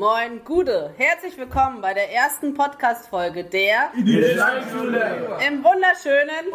Moin, 0.00 0.40
Gude. 0.46 0.94
Herzlich 0.96 1.36
willkommen 1.36 1.82
bei 1.82 1.92
der 1.92 2.10
ersten 2.10 2.54
Podcast-Folge 2.54 3.44
der 3.44 3.92
Im 3.94 5.62
wunderschönen 5.62 6.46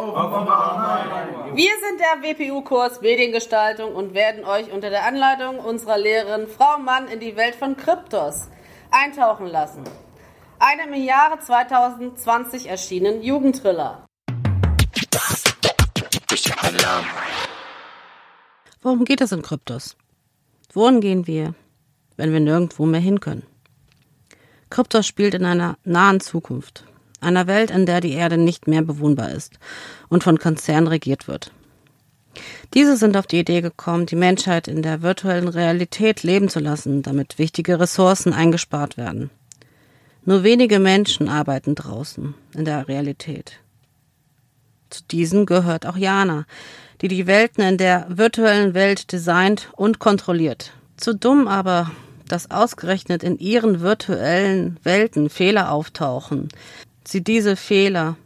Wir 1.54 1.72
sind 1.80 2.00
der 2.00 2.24
WPU-Kurs 2.24 3.02
Mediengestaltung 3.02 3.94
und 3.94 4.16
werden 4.16 4.46
euch 4.46 4.72
unter 4.72 4.90
der 4.90 5.06
Anleitung 5.06 5.60
unserer 5.60 6.00
Lehrerin 6.00 6.48
Frau 6.48 6.80
Mann 6.80 7.08
in 7.08 7.20
die 7.20 7.36
Welt 7.36 7.54
von 7.54 7.78
Kryptos 7.78 8.50
eintauchen 8.90 9.46
lassen. 9.46 9.84
Einem 10.58 10.94
im 10.96 11.04
Jahre 11.04 11.38
2020 11.38 12.66
erschienenen 12.68 13.22
Jugendthriller. 13.22 14.08
Worum 18.82 19.06
geht 19.06 19.22
es 19.22 19.32
in 19.32 19.44
Kryptos? 19.44 19.96
Wohin 20.74 21.00
gehen 21.00 21.28
wir? 21.28 21.54
Wenn 22.18 22.34
wir 22.34 22.40
nirgendwo 22.40 22.86
mehr 22.86 23.02
hin 23.02 23.20
können. 23.20 23.44
Kryptos 24.70 25.06
spielt 25.06 25.34
in 25.34 25.46
einer 25.46 25.78
nahen 25.84 26.20
Zukunft, 26.20 26.86
einer 27.22 27.48
Welt, 27.48 27.72
in 27.72 27.86
der 27.86 28.02
die 28.02 28.14
Erde 28.14 28.38
nicht 28.38 28.68
mehr 28.68 28.82
bewohnbar 28.82 29.32
ist 29.32 29.60
und 30.10 30.24
von 30.24 30.40
Konzernen 30.40 30.88
regiert 30.88 31.28
wird. 31.28 31.52
Diese 32.74 32.98
sind 32.98 33.16
auf 33.16 33.28
die 33.28 33.40
Idee 33.40 33.62
gekommen, 33.62 34.06
die 34.06 34.16
Menschheit 34.16 34.68
in 34.68 34.82
der 34.82 35.02
virtuellen 35.02 35.48
Realität 35.48 36.24
leben 36.24 36.50
zu 36.50 36.60
lassen, 36.60 37.02
damit 37.02 37.38
wichtige 37.38 37.80
Ressourcen 37.80 38.34
eingespart 38.34 38.98
werden. 38.98 39.30
Nur 40.26 40.44
wenige 40.44 40.80
Menschen 40.80 41.30
arbeiten 41.30 41.76
draußen 41.76 42.34
in 42.54 42.66
der 42.66 42.88
Realität. 42.88 43.60
Zu 44.90 45.04
diesen 45.04 45.46
gehört 45.46 45.86
auch 45.86 45.98
Jana, 45.98 46.46
die 47.02 47.08
die 47.08 47.28
Welten 47.28 47.64
in 47.64 47.78
der 47.78 48.08
virtuellen 48.10 48.74
Welt 48.74 49.12
designt 49.12 49.70
und 49.74 50.00
kontrolliert. 50.00 50.74
Zu 50.98 51.14
dumm 51.14 51.48
aber, 51.48 51.92
dass 52.28 52.52
ausgerechnet 52.52 53.24
in 53.24 53.38
ihren 53.38 53.82
virtuellen 53.82 54.80
Welten 54.84 55.30
Fehler 55.30 55.72
auftauchen, 55.72 56.50
sie 57.08 57.24
diese 57.24 57.56
Fehler 57.56 58.18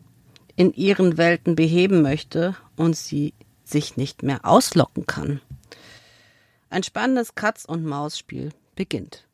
in 0.55 0.73
ihren 0.73 1.17
Welten 1.17 1.55
beheben 1.55 2.01
möchte 2.01 2.55
und 2.75 2.95
sie 2.95 3.33
sich 3.63 3.97
nicht 3.97 4.23
mehr 4.23 4.43
auslocken 4.43 5.05
kann. 5.05 5.41
Ein 6.69 6.83
spannendes 6.83 7.35
Katz- 7.35 7.65
und 7.65 7.83
Maus-Spiel 7.83 8.51
beginnt. 8.75 9.25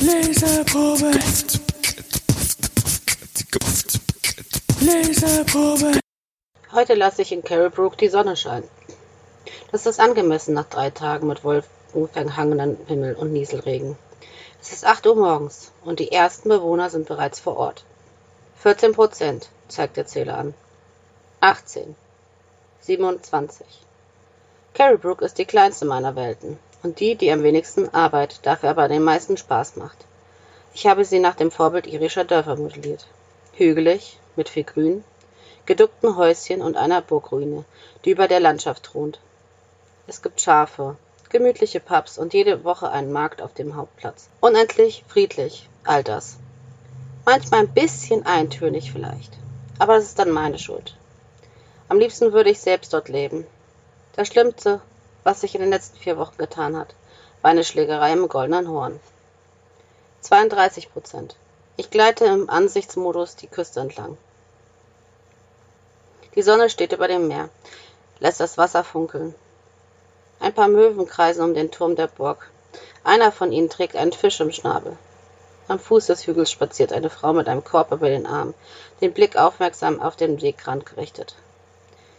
Leseprobe. 0.00 1.10
Leseprobe. 4.80 6.07
Heute 6.70 6.92
lasse 6.92 7.22
ich 7.22 7.32
in 7.32 7.42
Carrybrook 7.42 7.96
die 7.96 8.10
Sonne 8.10 8.36
scheinen. 8.36 8.68
Das 9.72 9.86
ist 9.86 9.98
angemessen 9.98 10.52
nach 10.52 10.66
drei 10.66 10.90
Tagen 10.90 11.26
mit 11.26 11.42
wolkenverhangenen 11.42 12.76
Himmel 12.86 13.14
und 13.14 13.32
Nieselregen. 13.32 13.96
Es 14.60 14.72
ist 14.72 14.84
8 14.84 15.06
Uhr 15.06 15.16
morgens 15.16 15.72
und 15.86 15.98
die 15.98 16.12
ersten 16.12 16.50
Bewohner 16.50 16.90
sind 16.90 17.08
bereits 17.08 17.40
vor 17.40 17.56
Ort. 17.56 17.84
14 18.56 18.92
Prozent, 18.92 19.48
zeigt 19.68 19.96
der 19.96 20.06
Zähler 20.06 20.36
an. 20.36 20.54
18. 21.40 21.96
27. 22.80 23.66
Carrybrook 24.74 25.22
ist 25.22 25.38
die 25.38 25.46
kleinste 25.46 25.86
meiner 25.86 26.16
Welten 26.16 26.58
und 26.82 27.00
die, 27.00 27.14
die 27.14 27.32
am 27.32 27.44
wenigsten 27.44 27.88
Arbeit, 27.94 28.40
dafür 28.42 28.68
aber 28.68 28.88
den 28.88 29.02
meisten 29.02 29.38
Spaß 29.38 29.76
macht. 29.76 30.04
Ich 30.74 30.86
habe 30.86 31.06
sie 31.06 31.18
nach 31.18 31.34
dem 31.34 31.50
Vorbild 31.50 31.86
irischer 31.86 32.24
Dörfer 32.24 32.56
modelliert. 32.56 33.06
Hügelig, 33.54 34.18
mit 34.36 34.50
viel 34.50 34.64
Grün, 34.64 35.02
geduckten 35.68 36.16
Häuschen 36.16 36.62
und 36.62 36.78
einer 36.78 37.02
Burgruine, 37.02 37.62
die 38.06 38.12
über 38.12 38.26
der 38.26 38.40
Landschaft 38.40 38.84
thront. 38.84 39.20
Es 40.06 40.22
gibt 40.22 40.40
Schafe, 40.40 40.96
gemütliche 41.28 41.78
Pubs 41.78 42.16
und 42.16 42.32
jede 42.32 42.64
Woche 42.64 42.90
einen 42.90 43.12
Markt 43.12 43.42
auf 43.42 43.52
dem 43.52 43.76
Hauptplatz. 43.76 44.30
Unendlich 44.40 45.04
friedlich, 45.08 45.68
all 45.84 46.02
das. 46.02 46.38
Manchmal 47.26 47.60
ein 47.60 47.74
bisschen 47.74 48.24
eintönig 48.24 48.92
vielleicht, 48.92 49.36
aber 49.78 49.96
das 49.96 50.04
ist 50.04 50.18
dann 50.18 50.30
meine 50.30 50.58
Schuld. 50.58 50.96
Am 51.90 51.98
liebsten 51.98 52.32
würde 52.32 52.48
ich 52.48 52.60
selbst 52.60 52.94
dort 52.94 53.10
leben. 53.10 53.46
Das 54.16 54.28
Schlimmste, 54.28 54.80
was 55.22 55.42
sich 55.42 55.54
in 55.54 55.60
den 55.60 55.70
letzten 55.70 55.98
vier 55.98 56.16
Wochen 56.16 56.38
getan 56.38 56.78
hat, 56.78 56.94
war 57.42 57.50
eine 57.50 57.62
Schlägerei 57.62 58.14
im 58.14 58.26
Goldenen 58.28 58.68
Horn. 58.68 58.98
32 60.22 60.90
Prozent. 60.90 61.36
Ich 61.76 61.90
gleite 61.90 62.24
im 62.24 62.48
Ansichtsmodus 62.48 63.36
die 63.36 63.48
Küste 63.48 63.80
entlang. 63.80 64.16
Die 66.38 66.44
Sonne 66.44 66.70
steht 66.70 66.92
über 66.92 67.08
dem 67.08 67.26
Meer, 67.26 67.48
lässt 68.20 68.38
das 68.38 68.56
Wasser 68.56 68.84
funkeln. 68.84 69.34
Ein 70.38 70.54
paar 70.54 70.68
Möwen 70.68 71.04
kreisen 71.04 71.42
um 71.42 71.52
den 71.52 71.72
Turm 71.72 71.96
der 71.96 72.06
Burg. 72.06 72.48
Einer 73.02 73.32
von 73.32 73.50
ihnen 73.50 73.68
trägt 73.68 73.96
einen 73.96 74.12
Fisch 74.12 74.38
im 74.38 74.52
Schnabel. 74.52 74.96
Am 75.66 75.80
Fuß 75.80 76.06
des 76.06 76.28
Hügels 76.28 76.52
spaziert 76.52 76.92
eine 76.92 77.10
Frau 77.10 77.32
mit 77.32 77.48
einem 77.48 77.64
Korb 77.64 77.90
über 77.90 78.08
den 78.08 78.24
Arm, 78.24 78.54
den 79.00 79.12
Blick 79.12 79.34
aufmerksam 79.34 80.00
auf 80.00 80.14
den 80.14 80.40
Wegrand 80.40 80.86
gerichtet. 80.86 81.34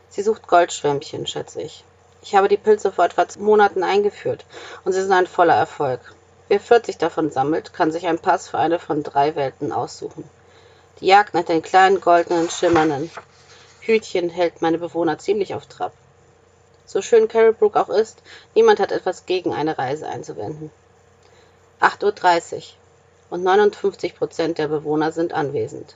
Sie 0.10 0.22
sucht 0.22 0.50
Goldschwämmchen, 0.50 1.26
schätze 1.26 1.62
ich. 1.62 1.86
Ich 2.22 2.36
habe 2.36 2.50
die 2.50 2.58
Pilze 2.58 2.92
vor 2.92 3.06
etwa 3.06 3.26
Monaten 3.38 3.84
eingeführt 3.84 4.44
und 4.84 4.92
sie 4.92 5.02
sind 5.02 5.14
ein 5.14 5.28
voller 5.28 5.56
Erfolg. 5.56 6.02
Wer 6.50 6.60
40 6.60 6.98
davon 6.98 7.32
sammelt, 7.32 7.72
kann 7.72 7.94
sich 7.94 8.06
einen 8.06 8.20
Pass 8.20 8.50
für 8.50 8.58
eine 8.58 8.80
von 8.80 9.02
drei 9.02 9.38
Welten 9.38 9.72
aussuchen. 9.72 10.30
Die 11.00 11.08
Jagd 11.08 11.36
nach 11.36 11.46
den 11.46 11.62
kleinen 11.62 12.02
goldenen, 12.02 12.50
schimmernden 12.50 13.10
Hütchen 13.90 14.30
hält 14.30 14.62
meine 14.62 14.78
Bewohner 14.78 15.18
ziemlich 15.18 15.56
auf 15.56 15.66
Trab. 15.66 15.94
So 16.86 17.02
schön 17.02 17.28
Carrybrook 17.28 17.76
auch 17.76 17.90
ist, 17.90 18.22
niemand 18.54 18.80
hat 18.80 18.92
etwas 18.92 19.26
gegen 19.26 19.52
eine 19.52 19.80
Reise 19.80 20.08
einzuwenden. 20.08 20.70
8.30 21.82 22.56
Uhr 22.56 22.62
und 23.32 23.44
59 23.44 24.16
Prozent 24.16 24.60
der 24.60 24.68
Bewohner 24.68 25.12
sind 25.12 25.34
anwesend. 25.34 25.96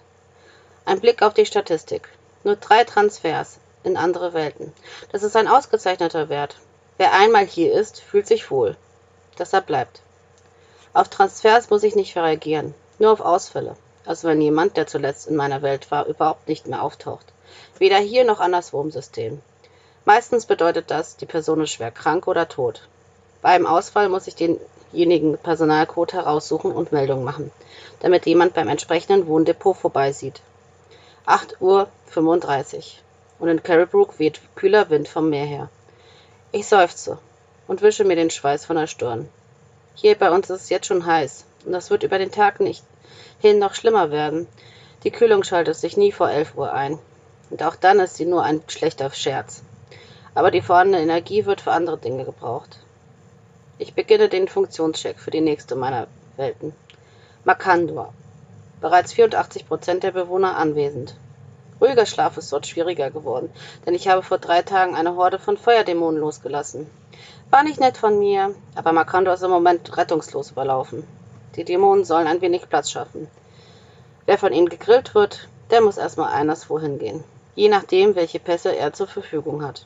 Ein 0.86 1.02
Blick 1.02 1.22
auf 1.22 1.36
die 1.36 1.46
Statistik. 1.46 2.10
Nur 2.44 2.56
drei 2.56 2.84
Transfers 2.84 3.60
in 3.84 3.96
andere 3.96 4.34
Welten. 4.34 4.74
Das 5.12 5.22
ist 5.22 5.36
ein 5.36 5.48
ausgezeichneter 5.48 6.30
Wert. 6.30 6.56
Wer 6.98 7.14
einmal 7.14 7.46
hier 7.46 7.74
ist, 7.74 8.02
fühlt 8.02 8.26
sich 8.26 8.50
wohl. 8.50 8.76
Deshalb 9.38 9.68
bleibt. 9.68 10.02
Auf 10.94 11.10
Transfers 11.10 11.70
muss 11.70 11.84
ich 11.84 11.96
nicht 11.96 12.16
reagieren, 12.16 12.74
nur 12.98 13.12
auf 13.12 13.22
Ausfälle. 13.22 13.76
Also 14.04 14.28
wenn 14.28 14.42
jemand, 14.42 14.78
der 14.78 14.88
zuletzt 14.88 15.28
in 15.28 15.36
meiner 15.36 15.62
Welt 15.62 15.92
war, 15.92 16.08
überhaupt 16.08 16.48
nicht 16.48 16.66
mehr 16.66 16.82
auftaucht. 16.82 17.34
Weder 17.78 17.98
hier 17.98 18.24
noch 18.24 18.40
anderswo 18.40 18.82
im 18.82 18.92
System. 18.92 19.42
Meistens 20.06 20.46
bedeutet 20.46 20.92
das, 20.92 21.18
die 21.18 21.26
Person 21.26 21.62
ist 21.62 21.72
schwer 21.72 21.92
krank 21.92 22.28
oder 22.28 22.48
tot. 22.48 22.88
Bei 23.42 23.50
einem 23.50 23.66
Ausfall 23.66 24.10
muss 24.10 24.28
ich 24.28 24.36
denjenigen 24.36 25.38
Personalcode 25.38 26.14
heraussuchen 26.14 26.72
und 26.72 26.92
Meldung 26.92 27.24
machen, 27.24 27.52
damit 28.02 28.26
jemand 28.26 28.54
beim 28.54 28.68
entsprechenden 28.68 29.28
Wohndepot 29.28 29.78
vorbeisieht. 29.78 30.42
8 31.26 31.62
Uhr 31.62 31.88
35 32.08 33.02
und 33.40 33.50
in 33.50 33.64
Carrybrook 33.64 34.20
weht 34.20 34.40
kühler 34.56 34.90
Wind 34.90 35.08
vom 35.08 35.30
Meer 35.30 35.46
her. 35.46 35.70
Ich 36.52 36.68
seufze 36.68 37.18
und 37.68 37.82
wische 37.82 38.04
mir 38.04 38.16
den 38.16 38.30
Schweiß 38.30 38.66
von 38.66 38.76
der 38.76 38.88
Stirn. 38.88 39.30
Hier 39.96 40.16
bei 40.16 40.32
uns 40.32 40.50
ist 40.50 40.64
es 40.64 40.70
jetzt 40.70 40.88
schon 40.88 41.06
heiß 41.06 41.46
und 41.66 41.72
das 41.72 41.90
wird 41.90 42.04
über 42.04 42.18
den 42.18 42.32
Tag 42.32 42.60
nicht 42.60 42.84
hin 43.44 43.60
noch 43.60 43.76
schlimmer 43.76 44.10
werden. 44.10 44.48
Die 45.04 45.12
Kühlung 45.12 45.44
schaltet 45.44 45.76
sich 45.76 45.98
nie 45.98 46.14
vor 46.14 46.30
11 46.30 46.56
Uhr 46.56 46.72
ein. 46.72 46.98
Und 47.54 47.62
auch 47.62 47.76
dann 47.76 48.00
ist 48.00 48.16
sie 48.16 48.26
nur 48.26 48.42
ein 48.42 48.64
schlechter 48.68 49.12
Scherz. 49.12 49.62
Aber 50.34 50.50
die 50.50 50.64
vorhandene 50.64 51.04
Energie 51.04 51.46
wird 51.46 51.62
für 51.62 51.72
andere 51.72 52.00
Dinge 52.00 52.26
gebraucht. 52.26 52.80
Ich 53.78 53.94
beginne 53.94 54.28
den 54.28 54.48
Funktionscheck 54.48 55.20
für 55.20 55.30
die 55.30 55.40
nächste 55.40 55.76
meiner 55.76 56.08
Welten. 56.36 56.74
Makandor. 57.44 58.12
Bereits 58.82 59.14
84 59.14 59.68
Prozent 59.68 60.02
der 60.02 60.14
Bewohner 60.14 60.58
anwesend. 60.58 61.16
Ruhiger 61.80 62.08
Schlaf 62.08 62.38
ist 62.38 62.52
dort 62.52 62.66
schwieriger 62.66 63.12
geworden, 63.12 63.52
denn 63.86 63.94
ich 63.94 64.08
habe 64.08 64.24
vor 64.24 64.40
drei 64.40 64.64
Tagen 64.64 64.96
eine 64.96 65.16
Horde 65.16 65.38
von 65.38 65.56
Feuerdämonen 65.56 66.20
losgelassen. 66.20 66.90
War 67.52 67.62
nicht 67.62 67.80
nett 67.80 67.98
von 67.98 68.18
mir, 68.18 68.56
aber 68.74 68.94
Makandor 68.94 69.36
ist 69.36 69.44
im 69.44 69.52
Moment 69.52 69.96
rettungslos 69.96 70.50
überlaufen. 70.50 71.04
Die 71.56 71.66
Dämonen 71.66 72.04
sollen 72.04 72.26
ein 72.26 72.42
wenig 72.42 72.68
Platz 72.68 72.90
schaffen. 72.90 73.28
Wer 74.26 74.40
von 74.40 74.54
ihnen 74.54 74.70
gegrillt 74.70 75.14
wird, 75.14 75.48
der 75.70 75.82
muss 75.82 75.98
erstmal 75.98 76.34
anderswo 76.34 76.80
hingehen 76.80 77.24
je 77.56 77.70
nachdem, 77.70 78.16
welche 78.16 78.40
Pässe 78.40 78.76
er 78.76 78.94
zur 78.94 79.08
Verfügung 79.08 79.64
hat. 79.64 79.86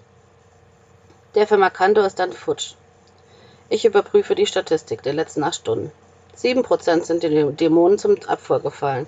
Der 1.35 1.47
für 1.47 1.57
Makando 1.57 2.01
ist 2.01 2.19
dann 2.19 2.33
futsch. 2.33 2.73
Ich 3.69 3.85
überprüfe 3.85 4.35
die 4.35 4.45
Statistik 4.45 5.03
der 5.03 5.13
letzten 5.13 5.43
acht 5.43 5.55
Stunden. 5.55 5.91
Sieben 6.33 6.63
Prozent 6.63 7.05
sind 7.05 7.23
den 7.23 7.57
Dämonen 7.57 7.97
zum 7.97 8.15
Abfuhr 8.27 8.61
gefallen. 8.61 9.07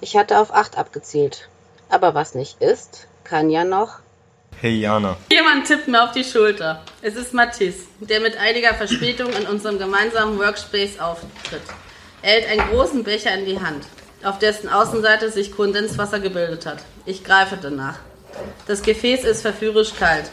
Ich 0.00 0.16
hatte 0.16 0.38
auf 0.38 0.54
acht 0.54 0.78
abgezielt. 0.78 1.48
Aber 1.88 2.14
was 2.14 2.34
nicht 2.34 2.60
ist, 2.62 3.06
kann 3.24 3.50
ja 3.50 3.64
noch. 3.64 3.98
Hey 4.60 4.80
Jana. 4.80 5.16
Jemand 5.30 5.66
tippt 5.66 5.88
mir 5.88 6.02
auf 6.02 6.12
die 6.12 6.24
Schulter. 6.24 6.82
Es 7.02 7.14
ist 7.14 7.34
Mathis, 7.34 7.86
der 8.00 8.20
mit 8.20 8.36
einiger 8.38 8.74
Verspätung 8.74 9.30
in 9.32 9.46
unserem 9.46 9.78
gemeinsamen 9.78 10.38
Workspace 10.38 10.98
auftritt. 10.98 11.62
Er 12.22 12.32
hält 12.32 12.48
einen 12.48 12.70
großen 12.70 13.04
Becher 13.04 13.34
in 13.34 13.44
die 13.44 13.60
Hand 13.60 13.84
auf 14.26 14.38
dessen 14.38 14.68
Außenseite 14.68 15.30
sich 15.30 15.52
Kondenswasser 15.52 16.20
gebildet 16.20 16.66
hat. 16.66 16.78
Ich 17.04 17.22
greife 17.22 17.56
danach. 17.60 17.98
Das 18.66 18.82
Gefäß 18.82 19.24
ist 19.24 19.42
verführerisch 19.42 19.94
kalt. 19.94 20.30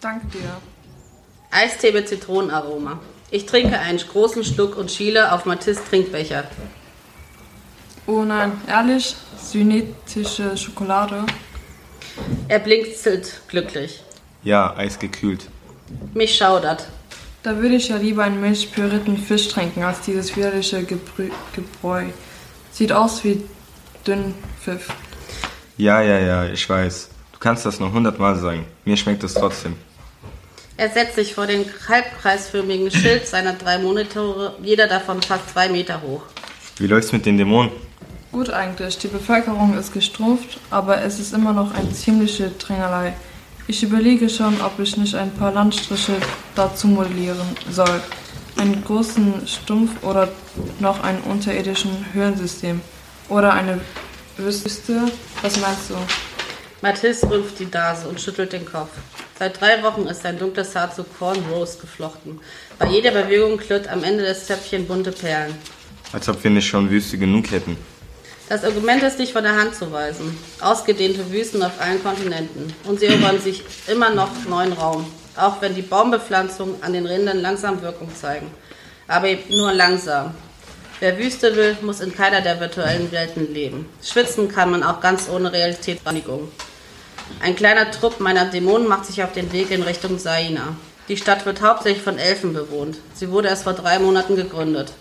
Danke 0.00 0.26
dir. 0.26 0.60
Eistee 1.50 1.92
mit 1.92 2.08
Zitronenaroma. 2.08 3.00
Ich 3.30 3.46
trinke 3.46 3.78
einen 3.78 3.98
großen 3.98 4.44
Schluck 4.44 4.76
und 4.76 4.90
schiele 4.90 5.32
auf 5.32 5.46
Mathis 5.46 5.82
Trinkbecher. 5.88 6.44
Oh 8.06 8.22
nein, 8.22 8.60
ehrlich? 8.68 9.16
Synthetische 9.38 10.56
Schokolade? 10.56 11.24
Er 12.48 12.58
blinzelt 12.58 13.40
glücklich. 13.48 14.02
Ja, 14.42 14.76
eisgekühlt. 14.76 15.48
Mich 16.12 16.36
schaudert. 16.36 16.86
Da 17.42 17.56
würde 17.56 17.74
ich 17.74 17.88
ja 17.88 17.96
lieber 17.96 18.22
einen 18.22 18.40
milchpürierten 18.40 19.18
Fisch 19.18 19.48
trinken, 19.48 19.82
als 19.82 20.00
dieses 20.02 20.36
widerliche 20.36 20.84
Gebrü 20.84 21.30
Gebräu. 21.54 22.04
Sieht 22.70 22.92
aus 22.92 23.24
wie 23.24 23.42
Dünnpfiff. 24.06 24.88
Ja, 25.76 26.00
ja, 26.00 26.18
ja, 26.18 26.44
ich 26.44 26.68
weiß. 26.68 27.08
Du 27.32 27.38
kannst 27.40 27.66
das 27.66 27.80
noch 27.80 27.92
hundertmal 27.92 28.36
sagen. 28.36 28.64
Mir 28.84 28.96
schmeckt 28.96 29.24
es 29.24 29.34
trotzdem. 29.34 29.74
Er 30.76 30.88
setzt 30.88 31.16
sich 31.16 31.34
vor 31.34 31.46
den 31.46 31.64
halbkreisförmigen 31.88 32.90
Schild 32.92 33.26
seiner 33.26 33.54
drei 33.54 33.78
Monitore, 33.78 34.54
jeder 34.62 34.86
davon 34.86 35.20
fast 35.20 35.50
zwei 35.50 35.68
Meter 35.68 36.00
hoch. 36.00 36.22
Wie 36.78 36.86
läuft's 36.86 37.12
mit 37.12 37.26
den 37.26 37.38
Dämonen? 37.38 37.72
Gut 38.30 38.50
eigentlich, 38.50 38.98
die 38.98 39.08
Bevölkerung 39.08 39.76
ist 39.76 39.92
gestruft, 39.92 40.58
aber 40.70 41.02
es 41.02 41.18
ist 41.18 41.34
immer 41.34 41.52
noch 41.52 41.74
eine 41.74 41.92
ziemliche 41.92 42.50
Drängelei. 42.50 43.14
Ich 43.66 43.82
überlege 43.82 44.28
schon, 44.28 44.60
ob 44.60 44.78
ich 44.78 44.96
nicht 44.96 45.14
ein 45.14 45.32
paar 45.32 45.52
Landstriche 45.52 46.14
dazu 46.54 46.86
modellieren 46.88 47.40
soll. 47.70 48.00
Einen 48.56 48.84
großen 48.84 49.46
Stumpf 49.46 50.02
oder 50.02 50.28
noch 50.78 51.02
ein 51.02 51.20
unterirdischen 51.22 52.06
Höhlensystem. 52.12 52.80
Oder 53.28 53.54
eine 53.54 53.80
Wüste. 54.36 55.10
Was 55.40 55.58
meinst 55.60 55.90
du? 55.90 55.94
Mathis 56.82 57.22
rümpft 57.24 57.58
die 57.60 57.66
Nase 57.66 58.08
und 58.08 58.20
schüttelt 58.20 58.52
den 58.52 58.66
Kopf. 58.66 58.90
Seit 59.38 59.60
drei 59.60 59.82
Wochen 59.82 60.06
ist 60.06 60.22
sein 60.22 60.38
dunkles 60.38 60.74
Haar 60.74 60.94
zu 60.94 61.04
Cornrows 61.04 61.78
geflochten. 61.78 62.40
Bei 62.78 62.86
jeder 62.88 63.12
Bewegung 63.12 63.56
klirrt 63.56 63.88
am 63.88 64.04
Ende 64.04 64.24
des 64.24 64.46
Zäpfchen 64.46 64.86
bunte 64.86 65.12
Perlen. 65.12 65.54
Als 66.12 66.28
ob 66.28 66.42
wir 66.42 66.50
nicht 66.50 66.66
schon 66.66 66.90
Wüste 66.90 67.18
genug 67.18 67.50
hätten. 67.50 67.76
Das 68.48 68.64
Argument 68.64 69.02
ist 69.02 69.18
nicht 69.18 69.32
von 69.32 69.44
der 69.44 69.56
Hand 69.56 69.74
zu 69.74 69.90
weisen. 69.92 70.36
Ausgedehnte 70.60 71.30
Wüsten 71.32 71.62
auf 71.62 71.80
allen 71.80 72.02
Kontinenten. 72.02 72.74
Und 72.84 73.00
sie 73.00 73.06
erobern 73.06 73.40
sich 73.40 73.62
immer 73.86 74.10
noch 74.10 74.30
neuen 74.48 74.72
Raum. 74.72 75.06
Auch 75.36 75.60
wenn 75.60 75.74
die 75.74 75.82
Baumbepflanzungen 75.82 76.82
an 76.82 76.92
den 76.92 77.06
Rändern 77.06 77.40
langsam 77.40 77.80
Wirkung 77.82 78.14
zeigen. 78.14 78.50
Aber 79.08 79.28
eben 79.28 79.56
nur 79.56 79.72
langsam. 79.72 80.34
Wer 81.00 81.18
Wüste 81.18 81.56
will, 81.56 81.76
muss 81.82 82.00
in 82.00 82.14
keiner 82.14 82.42
der 82.42 82.60
virtuellen 82.60 83.10
Welten 83.10 83.52
leben. 83.52 83.88
Schwitzen 84.02 84.48
kann 84.48 84.70
man 84.70 84.82
auch 84.82 85.00
ganz 85.00 85.28
ohne 85.28 85.52
Realitätsreinigung. 85.52 86.50
Ein 87.40 87.56
kleiner 87.56 87.90
Trupp 87.90 88.20
meiner 88.20 88.44
Dämonen 88.44 88.86
macht 88.86 89.06
sich 89.06 89.22
auf 89.22 89.32
den 89.32 89.52
Weg 89.52 89.70
in 89.70 89.82
Richtung 89.82 90.18
Saina. 90.18 90.76
Die 91.08 91.16
Stadt 91.16 91.44
wird 91.44 91.62
hauptsächlich 91.62 92.02
von 92.02 92.18
Elfen 92.18 92.52
bewohnt. 92.52 92.98
Sie 93.14 93.30
wurde 93.30 93.48
erst 93.48 93.64
vor 93.64 93.72
drei 93.72 93.98
Monaten 93.98 94.36
gegründet. 94.36 94.92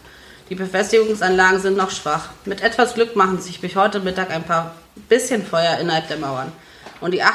Die 0.50 0.56
Befestigungsanlagen 0.56 1.62
sind 1.62 1.78
noch 1.78 1.92
schwach. 1.92 2.30
Mit 2.46 2.62
etwas 2.62 2.96
Glück 2.96 3.16
machen 3.16 3.40
sich 3.40 3.62
bis 3.62 3.76
heute 3.76 4.00
Mittag 4.00 4.32
ein 4.32 4.44
paar 4.44 4.76
bisschen 5.08 5.46
Feuer 5.46 5.78
innerhalb 5.80 6.08
der 6.08 6.18
Mauern. 6.18 6.52
Und 7.00 7.12
die 7.14 7.24
8% 7.24 7.30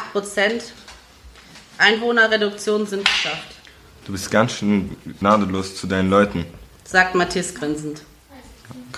Einwohnerreduktion 1.79 2.87
sind 2.87 3.05
geschafft, 3.05 3.55
Du 4.07 4.13
bist 4.13 4.31
ganz 4.31 4.53
schön 4.53 4.97
gnadenlos 5.19 5.75
zu 5.77 5.87
deinen 5.89 6.09
Leuten. 6.11 6.47
sagt 6.85 7.15
Matthias 7.17 7.53
grinsend. 7.55 8.03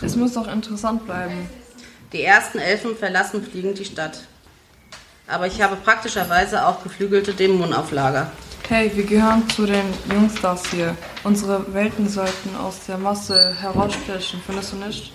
Es 0.02 0.16
muss 0.16 0.34
doch 0.34 0.46
interessant 0.46 1.06
bleiben. 1.06 1.48
Die 2.12 2.22
ersten 2.22 2.58
Elfen 2.58 2.94
verlassen 2.96 3.42
fliegend 3.42 3.78
die 3.78 3.84
Stadt. 3.86 4.20
Aber 5.26 5.46
ich 5.46 5.60
habe 5.62 5.76
praktischerweise 5.76 6.66
auch 6.66 6.82
geflügelte 6.82 7.32
Dämonen 7.32 7.72
auf 7.72 7.90
Lager. 7.90 8.30
Hey, 8.68 8.90
wir 8.94 9.04
gehören 9.04 9.48
zu 9.48 9.64
den 9.64 9.94
Jungstars 10.12 10.62
hier. 10.70 10.94
Unsere 11.24 11.72
Welten 11.72 12.06
sollten 12.08 12.54
aus 12.56 12.80
der 12.86 12.98
Masse 12.98 13.56
herausstechen, 13.60 14.42
findest 14.44 14.72
du 14.72 14.76
nicht? 14.76 15.12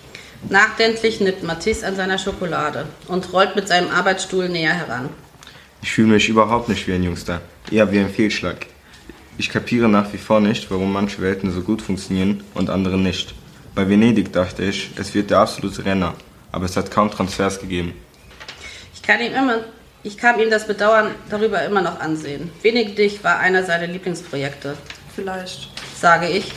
Nachdenklich 0.50 1.20
nippt 1.22 1.44
Mathis 1.44 1.84
an 1.84 1.96
seiner 1.96 2.18
Schokolade 2.18 2.88
und 3.08 3.32
rollt 3.32 3.56
mit 3.56 3.68
seinem 3.68 3.92
Arbeitsstuhl 3.92 4.50
näher 4.50 4.74
heran. 4.74 5.10
Ich 5.84 5.92
fühle 5.92 6.08
mich 6.14 6.28
überhaupt 6.30 6.68
nicht 6.70 6.88
wie 6.88 6.94
ein 6.94 7.04
Jungster. 7.04 7.42
Eher 7.72 7.92
wie 7.92 8.00
ein 8.00 8.10
Fehlschlag. 8.10 8.68
Ich 9.38 9.50
kapiere 9.50 9.90
nach 9.90 10.14
wie 10.14 10.18
vor 10.18 10.40
nicht, 10.40 10.70
warum 10.70 10.92
manche 10.94 11.22
Welten 11.22 11.52
so 11.52 11.62
gut 11.62 11.82
funktionieren 11.82 12.44
und 12.54 12.70
andere 12.70 12.98
nicht. 12.98 13.34
Bei 13.74 13.90
Venedig 13.90 14.32
dachte 14.32 14.64
ich, 14.64 14.92
es 14.98 15.16
wird 15.16 15.32
der 15.32 15.40
absolute 15.40 15.84
Renner. 15.84 16.14
Aber 16.52 16.66
es 16.66 16.78
hat 16.78 16.92
kaum 16.92 17.10
Transfers 17.10 17.60
gegeben. 17.60 17.94
Ich 18.94 19.02
kann 19.02 19.20
ihm 19.20 19.34
immer, 19.34 19.62
ich 20.04 20.18
kann 20.18 20.40
ihm 20.40 20.52
das 20.52 20.68
Bedauern 20.68 21.16
darüber 21.30 21.64
immer 21.66 21.82
noch 21.82 22.00
ansehen. 22.00 22.52
Venedig 22.62 23.24
war 23.24 23.40
einer 23.40 23.64
seiner 23.64 23.88
Lieblingsprojekte, 23.88 24.78
Vielleicht. 25.16 25.70
sage 26.00 26.30
ich. 26.30 26.52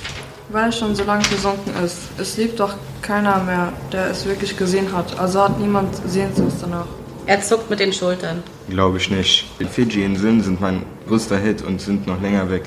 Weil 0.48 0.68
es 0.68 0.78
schon 0.78 0.94
so 0.94 1.02
lange 1.02 1.24
gesunken 1.28 1.72
ist. 1.84 1.98
Es 2.18 2.36
lebt 2.36 2.60
doch 2.60 2.76
keiner 3.02 3.42
mehr, 3.42 3.72
der 3.92 4.10
es 4.10 4.26
wirklich 4.26 4.56
gesehen 4.56 4.92
hat. 4.92 5.18
Also 5.18 5.42
hat 5.42 5.58
niemand 5.58 5.96
Sehnsucht 6.08 6.56
danach. 6.60 6.86
Er 7.28 7.42
zuckt 7.42 7.68
mit 7.68 7.80
den 7.80 7.92
Schultern. 7.92 8.44
Glaube 8.68 8.98
ich 8.98 9.10
nicht. 9.10 9.46
Die 9.58 9.64
Fidschi-Inseln 9.64 10.42
sind 10.42 10.60
mein 10.60 10.84
größter 11.08 11.36
Hit 11.38 11.60
und 11.60 11.80
sind 11.80 12.06
noch 12.06 12.22
länger 12.22 12.48
weg. 12.48 12.62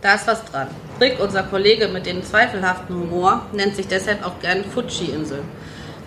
Da 0.00 0.14
ist 0.14 0.26
was 0.26 0.42
dran. 0.46 0.68
Rick, 0.98 1.20
unser 1.20 1.42
Kollege 1.42 1.88
mit 1.88 2.06
dem 2.06 2.24
zweifelhaften 2.24 2.96
Humor, 2.96 3.44
nennt 3.52 3.76
sich 3.76 3.86
deshalb 3.86 4.24
auch 4.24 4.40
gern 4.40 4.64
Fuji-Insel. 4.64 5.42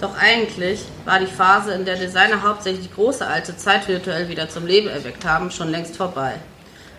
Doch 0.02 0.18
eigentlich 0.18 0.84
war 1.06 1.20
die 1.20 1.28
Phase, 1.28 1.74
in 1.74 1.86
der 1.86 1.98
Designer 1.98 2.42
hauptsächlich 2.42 2.88
die 2.88 2.94
große 2.96 3.26
alte 3.26 3.56
Zeit 3.56 3.88
virtuell 3.88 4.30
wieder 4.30 4.50
zum 4.50 4.66
Leben 4.66 4.88
erweckt 4.88 5.24
haben, 5.24 5.52
schon 5.52 5.70
längst 5.70 5.96
vorbei. 5.96 6.34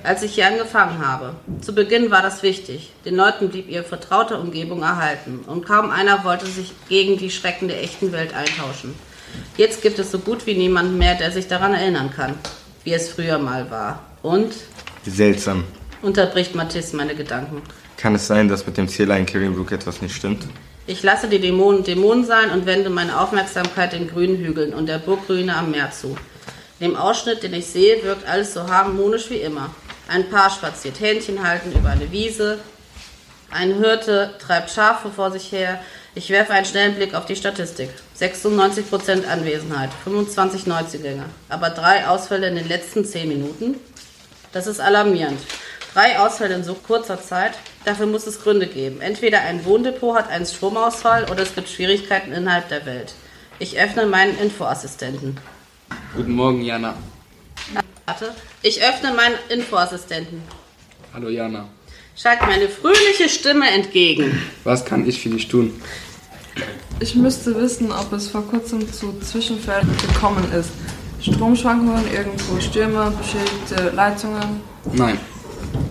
Als 0.04 0.22
ich 0.22 0.36
hier 0.36 0.46
angefangen 0.46 1.04
habe. 1.04 1.34
Zu 1.62 1.74
Beginn 1.74 2.12
war 2.12 2.22
das 2.22 2.44
wichtig. 2.44 2.92
Den 3.04 3.16
Leuten 3.16 3.48
blieb 3.48 3.68
ihre 3.68 3.82
vertraute 3.82 4.38
Umgebung 4.38 4.82
erhalten 4.82 5.40
und 5.48 5.66
kaum 5.66 5.90
einer 5.90 6.22
wollte 6.22 6.46
sich 6.46 6.72
gegen 6.88 7.18
die 7.18 7.30
Schrecken 7.30 7.66
der 7.66 7.82
echten 7.82 8.12
Welt 8.12 8.34
eintauschen. 8.34 8.94
Jetzt 9.56 9.82
gibt 9.82 9.98
es 9.98 10.10
so 10.10 10.18
gut 10.18 10.46
wie 10.46 10.54
niemanden 10.54 10.98
mehr, 10.98 11.14
der 11.14 11.30
sich 11.30 11.46
daran 11.48 11.74
erinnern 11.74 12.10
kann, 12.14 12.34
wie 12.84 12.92
es 12.92 13.08
früher 13.08 13.38
mal 13.38 13.70
war. 13.70 14.02
Und, 14.22 14.52
Seltsam. 15.04 15.64
unterbricht 16.02 16.54
Mathis 16.54 16.92
meine 16.92 17.14
Gedanken, 17.14 17.62
Kann 17.96 18.14
es 18.14 18.26
sein, 18.26 18.48
dass 18.48 18.66
mit 18.66 18.76
dem 18.76 18.88
Zähler 18.88 19.16
in 19.16 19.26
Caribrook 19.26 19.72
etwas 19.72 20.02
nicht 20.02 20.14
stimmt? 20.14 20.44
Ich 20.86 21.02
lasse 21.02 21.28
die 21.28 21.38
Dämonen 21.38 21.82
Dämonen 21.84 22.26
sein 22.26 22.50
und 22.50 22.66
wende 22.66 22.90
meine 22.90 23.18
Aufmerksamkeit 23.18 23.92
den 23.92 24.08
grünen 24.08 24.36
Hügeln 24.36 24.74
und 24.74 24.86
der 24.86 24.98
Burgruine 24.98 25.56
am 25.56 25.70
Meer 25.70 25.90
zu. 25.90 26.16
In 26.78 26.90
dem 26.90 26.96
Ausschnitt, 26.96 27.42
den 27.42 27.54
ich 27.54 27.66
sehe, 27.66 28.02
wirkt 28.02 28.28
alles 28.28 28.52
so 28.52 28.68
harmonisch 28.68 29.30
wie 29.30 29.36
immer. 29.36 29.70
Ein 30.08 30.28
Paar 30.28 30.50
spaziert 30.50 31.00
Händchen 31.00 31.46
halten 31.46 31.72
über 31.72 31.88
eine 31.88 32.10
Wiese. 32.12 32.58
Ein 33.50 33.74
Hirte 33.74 34.34
treibt 34.38 34.70
Schafe 34.70 35.08
vor 35.10 35.30
sich 35.30 35.52
her. 35.52 35.80
Ich 36.16 36.30
werfe 36.30 36.52
einen 36.52 36.64
schnellen 36.64 36.94
Blick 36.94 37.12
auf 37.14 37.26
die 37.26 37.34
Statistik. 37.34 37.90
96% 38.20 39.26
Anwesenheit, 39.26 39.90
25 40.04 40.66
Neuzugänge. 40.66 41.24
Aber 41.48 41.70
drei 41.70 42.06
Ausfälle 42.06 42.48
in 42.48 42.54
den 42.54 42.68
letzten 42.68 43.04
10 43.04 43.28
Minuten? 43.28 43.74
Das 44.52 44.68
ist 44.68 44.80
alarmierend. 44.80 45.40
Drei 45.92 46.20
Ausfälle 46.20 46.54
in 46.54 46.62
so 46.62 46.74
kurzer 46.74 47.20
Zeit, 47.20 47.54
dafür 47.84 48.06
muss 48.06 48.28
es 48.28 48.40
Gründe 48.40 48.68
geben. 48.68 49.00
Entweder 49.00 49.40
ein 49.40 49.64
Wohndepot 49.64 50.16
hat 50.16 50.30
einen 50.30 50.46
Stromausfall 50.46 51.24
oder 51.30 51.42
es 51.42 51.54
gibt 51.54 51.68
Schwierigkeiten 51.68 52.32
innerhalb 52.32 52.68
der 52.68 52.86
Welt. 52.86 53.14
Ich 53.58 53.78
öffne 53.78 54.06
meinen 54.06 54.38
Infoassistenten. 54.38 55.38
Guten 56.14 56.32
Morgen, 56.32 56.62
Jana. 56.62 56.94
Warte. 58.06 58.32
Ich 58.62 58.82
öffne 58.82 59.12
meinen 59.12 59.36
Infoassistenten. 59.48 60.42
Hallo, 61.12 61.28
Jana. 61.28 61.68
Schalte 62.16 62.44
meine 62.46 62.68
fröhliche 62.68 63.28
Stimme 63.28 63.68
entgegen. 63.70 64.40
Was 64.62 64.84
kann 64.84 65.06
ich 65.08 65.20
für 65.20 65.30
dich 65.30 65.48
tun? 65.48 65.80
Ich 67.00 67.14
müsste 67.16 67.60
wissen, 67.60 67.90
ob 67.90 68.12
es 68.12 68.28
vor 68.28 68.46
kurzem 68.46 68.90
zu 68.92 69.18
Zwischenfällen 69.20 69.88
gekommen 69.98 70.50
ist. 70.52 70.70
Stromschwankungen, 71.20 72.04
irgendwo 72.12 72.60
Stürme, 72.60 73.12
beschädigte 73.20 73.90
Leitungen. 73.96 74.60
Nein, 74.92 75.18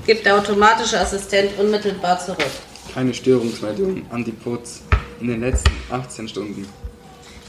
Gibt 0.06 0.26
der 0.26 0.36
automatische 0.38 1.00
Assistent 1.00 1.52
unmittelbar 1.60 2.20
zurück. 2.20 2.46
keine 2.94 3.14
Störungsmeldung 3.14 4.06
an 4.12 4.24
die 4.24 4.32
Ports 4.32 4.82
in 5.20 5.28
den 5.28 5.42
letzten 5.42 5.72
18 5.90 6.28
Stunden. 6.28 6.68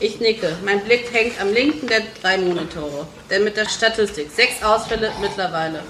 Ich 0.00 0.18
nicke. 0.20 0.56
Mein 0.64 0.80
Blick 0.84 1.12
hängt 1.12 1.40
am 1.40 1.52
linken 1.52 1.86
der 1.86 2.00
drei 2.20 2.38
Monitore. 2.38 3.06
Denn 3.30 3.44
mit 3.44 3.56
der 3.56 3.68
Statistik. 3.68 4.28
Sechs 4.34 4.62
Ausfälle 4.62 5.12
mittlerweile. 5.20 5.80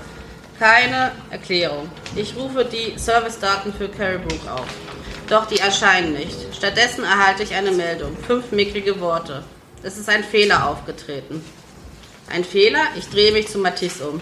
Keine 0.59 1.13
Erklärung. 1.31 1.89
Ich 2.15 2.37
rufe 2.37 2.65
die 2.65 2.99
Servicedaten 2.99 3.73
für 3.73 3.89
Caribrook 3.89 4.49
auf. 4.49 4.67
Doch 5.29 5.47
die 5.47 5.59
erscheinen 5.59 6.13
nicht. 6.13 6.37
Stattdessen 6.55 7.05
erhalte 7.05 7.43
ich 7.43 7.55
eine 7.55 7.73
Meldung. 7.73 8.17
Fünf 8.27 8.53
mickrige 8.53 9.01
Worte. 9.01 9.43
Es 9.83 9.97
ist 9.99 10.09
ein 10.09 10.23
Fehler 10.23 10.69
aufgetreten. 10.69 11.45
Ein 12.31 12.45
Fehler? 12.45 12.81
Ich 12.97 13.09
drehe 13.09 13.33
mich 13.33 13.49
zu 13.49 13.59
Matisse 13.59 14.09
um, 14.09 14.21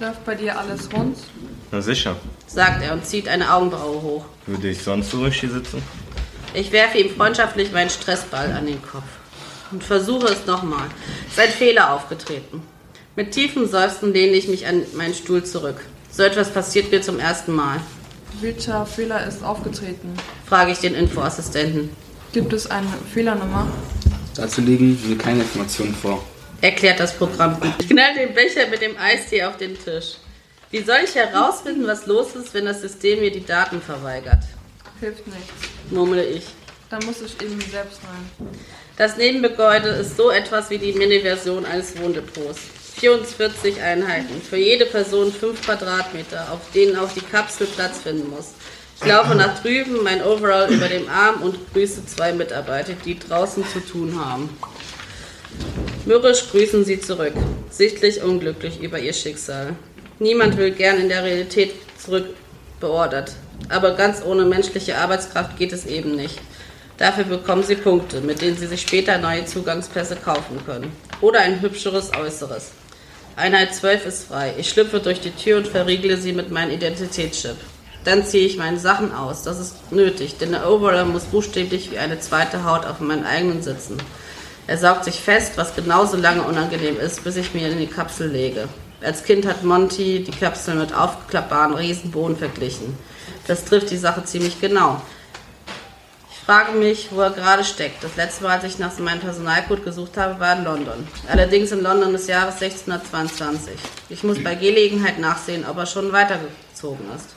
Läuft 0.00 0.24
bei 0.24 0.34
dir 0.34 0.58
alles 0.58 0.92
rund? 0.92 1.16
Na 1.70 1.80
sicher. 1.80 2.16
sagt 2.46 2.82
er 2.82 2.92
und 2.94 3.06
zieht 3.06 3.28
eine 3.28 3.52
Augenbraue 3.52 4.02
hoch. 4.02 4.24
Würde 4.46 4.68
ich 4.68 4.82
sonst 4.82 5.10
so 5.10 5.18
ruhig 5.18 5.38
hier 5.38 5.50
sitzen? 5.50 5.82
Ich 6.52 6.72
werfe 6.72 6.98
ihm 6.98 7.14
freundschaftlich 7.14 7.70
meinen 7.72 7.90
Stressball 7.90 8.52
an 8.52 8.66
den 8.66 8.82
Kopf 8.82 9.04
und 9.70 9.84
versuche 9.84 10.26
es 10.26 10.46
nochmal. 10.46 10.86
Es 11.26 11.34
ist 11.34 11.38
ein 11.40 11.50
Fehler 11.50 11.92
aufgetreten. 11.92 12.62
Mit 13.16 13.30
tiefem 13.30 13.68
Seufzen 13.68 14.12
lehne 14.12 14.36
ich 14.36 14.48
mich 14.48 14.66
an 14.66 14.82
meinen 14.94 15.14
Stuhl 15.14 15.44
zurück. 15.44 15.76
So 16.10 16.24
etwas 16.24 16.50
passiert 16.50 16.90
mir 16.90 17.00
zum 17.00 17.20
ersten 17.20 17.52
Mal. 17.52 17.80
Welcher 18.40 18.84
Fehler 18.86 19.24
ist 19.24 19.44
aufgetreten? 19.44 20.14
Frage 20.46 20.72
ich 20.72 20.78
den 20.78 20.96
Infoassistenten. 20.96 21.90
Gibt 22.32 22.52
es 22.52 22.68
eine 22.68 22.88
Fehlernummer? 23.12 23.68
Dazu 24.34 24.62
liegen 24.62 24.98
mir 25.08 25.16
keine 25.16 25.42
Informationen 25.42 25.94
vor. 25.94 26.24
Erklärt 26.60 26.98
das 26.98 27.14
Programm 27.16 27.60
gut. 27.60 27.70
Ich 27.78 27.88
knall 27.88 28.14
den 28.14 28.34
Becher 28.34 28.66
mit 28.68 28.82
dem 28.82 28.96
Eistee 28.98 29.44
auf 29.44 29.58
den 29.58 29.78
Tisch. 29.78 30.16
Wie 30.72 30.82
soll 30.82 30.98
ich 31.04 31.14
herausfinden, 31.14 31.86
was 31.86 32.06
los 32.06 32.34
ist, 32.34 32.52
wenn 32.52 32.64
das 32.64 32.80
System 32.80 33.20
mir 33.20 33.30
die 33.30 33.46
Daten 33.46 33.80
verweigert? 33.80 34.42
Hilft 34.98 35.24
nichts. 35.28 35.52
Murmle 35.90 36.24
ich. 36.24 36.46
Dann 36.90 37.04
muss 37.04 37.22
ich 37.22 37.40
eben 37.40 37.60
selbst 37.60 38.00
rein. 38.02 38.48
Das 38.96 39.16
Nebengebäude 39.16 39.88
ist 39.90 40.16
so 40.16 40.30
etwas 40.30 40.68
wie 40.70 40.78
die 40.78 40.92
Mini-Version 40.92 41.64
eines 41.64 41.96
Wohndepots. 41.96 42.58
44 42.96 43.80
Einheiten, 43.82 44.40
für 44.40 44.56
jede 44.56 44.86
Person 44.86 45.32
5 45.32 45.62
Quadratmeter, 45.62 46.52
auf 46.52 46.60
denen 46.74 46.96
auch 46.96 47.10
die 47.12 47.20
Kapsel 47.20 47.66
Platz 47.66 47.98
finden 47.98 48.30
muss. 48.30 48.52
Ich 49.00 49.06
laufe 49.06 49.34
nach 49.34 49.60
drüben, 49.60 50.02
mein 50.04 50.22
Overall 50.22 50.72
über 50.72 50.86
dem 50.86 51.08
Arm 51.08 51.42
und 51.42 51.58
grüße 51.72 52.06
zwei 52.06 52.32
Mitarbeiter, 52.32 52.92
die 53.04 53.18
draußen 53.18 53.64
zu 53.66 53.80
tun 53.80 54.18
haben. 54.18 54.48
Mürrisch 56.06 56.48
grüßen 56.50 56.84
sie 56.84 57.00
zurück, 57.00 57.32
sichtlich 57.70 58.22
unglücklich 58.22 58.80
über 58.80 59.00
ihr 59.00 59.12
Schicksal. 59.12 59.74
Niemand 60.20 60.56
will 60.56 60.70
gern 60.70 61.00
in 61.00 61.08
der 61.08 61.24
Realität 61.24 61.74
zurück 61.98 62.26
beordert, 62.78 63.32
aber 63.68 63.96
ganz 63.96 64.22
ohne 64.24 64.44
menschliche 64.44 64.96
Arbeitskraft 64.98 65.56
geht 65.56 65.72
es 65.72 65.84
eben 65.86 66.14
nicht. 66.14 66.38
Dafür 66.96 67.24
bekommen 67.24 67.64
sie 67.64 67.74
Punkte, 67.74 68.20
mit 68.20 68.40
denen 68.40 68.56
sie 68.56 68.68
sich 68.68 68.82
später 68.82 69.18
neue 69.18 69.44
Zugangspässe 69.44 70.14
kaufen 70.14 70.60
können. 70.64 70.92
Oder 71.20 71.40
ein 71.40 71.60
hübscheres 71.60 72.12
Äußeres. 72.16 72.70
Einheit 73.36 73.74
12 73.74 74.06
ist 74.06 74.28
frei. 74.28 74.54
Ich 74.58 74.68
schlüpfe 74.70 75.00
durch 75.00 75.20
die 75.20 75.32
Tür 75.32 75.58
und 75.58 75.66
verriegle 75.66 76.16
sie 76.16 76.32
mit 76.32 76.52
meinem 76.52 76.70
Identitätschip. 76.70 77.56
Dann 78.04 78.24
ziehe 78.24 78.46
ich 78.46 78.58
meine 78.58 78.78
Sachen 78.78 79.12
aus. 79.12 79.42
Das 79.42 79.58
ist 79.58 79.90
nötig, 79.90 80.38
denn 80.38 80.52
der 80.52 80.70
Overall 80.70 81.04
muss 81.06 81.24
buchstäblich 81.24 81.90
wie 81.90 81.98
eine 81.98 82.20
zweite 82.20 82.64
Haut 82.64 82.86
auf 82.86 83.00
meinen 83.00 83.26
eigenen 83.26 83.60
sitzen. 83.60 83.96
Er 84.68 84.78
saugt 84.78 85.04
sich 85.04 85.16
fest, 85.16 85.54
was 85.56 85.74
genauso 85.74 86.16
lange 86.16 86.42
unangenehm 86.42 86.98
ist, 87.00 87.24
bis 87.24 87.36
ich 87.36 87.54
mir 87.54 87.68
in 87.68 87.78
die 87.78 87.88
Kapsel 87.88 88.30
lege. 88.30 88.68
Als 89.02 89.24
Kind 89.24 89.46
hat 89.46 89.64
Monty 89.64 90.22
die 90.22 90.30
Kapsel 90.30 90.76
mit 90.76 90.94
aufklappbaren 90.94 91.74
Riesenbohnen 91.74 92.36
verglichen. 92.36 92.96
Das 93.48 93.64
trifft 93.64 93.90
die 93.90 93.96
Sache 93.96 94.24
ziemlich 94.24 94.60
genau. 94.60 95.02
Ich 96.44 96.46
frage 96.46 96.72
mich, 96.72 97.08
wo 97.10 97.22
er 97.22 97.30
gerade 97.30 97.64
steckt. 97.64 98.04
Das 98.04 98.16
letzte 98.16 98.44
Mal, 98.44 98.58
als 98.58 98.64
ich 98.64 98.78
nach 98.78 98.98
meinem 98.98 99.20
Personalcode 99.20 99.82
gesucht 99.82 100.18
habe, 100.18 100.38
war 100.38 100.58
in 100.58 100.64
London. 100.64 101.08
Allerdings 101.26 101.72
in 101.72 101.80
London 101.80 102.12
des 102.12 102.26
Jahres 102.26 102.60
1622. 102.60 103.72
Ich 104.10 104.22
muss 104.24 104.44
bei 104.44 104.54
Gelegenheit 104.54 105.18
nachsehen, 105.18 105.64
ob 105.66 105.78
er 105.78 105.86
schon 105.86 106.12
weitergezogen 106.12 107.06
ist. 107.16 107.30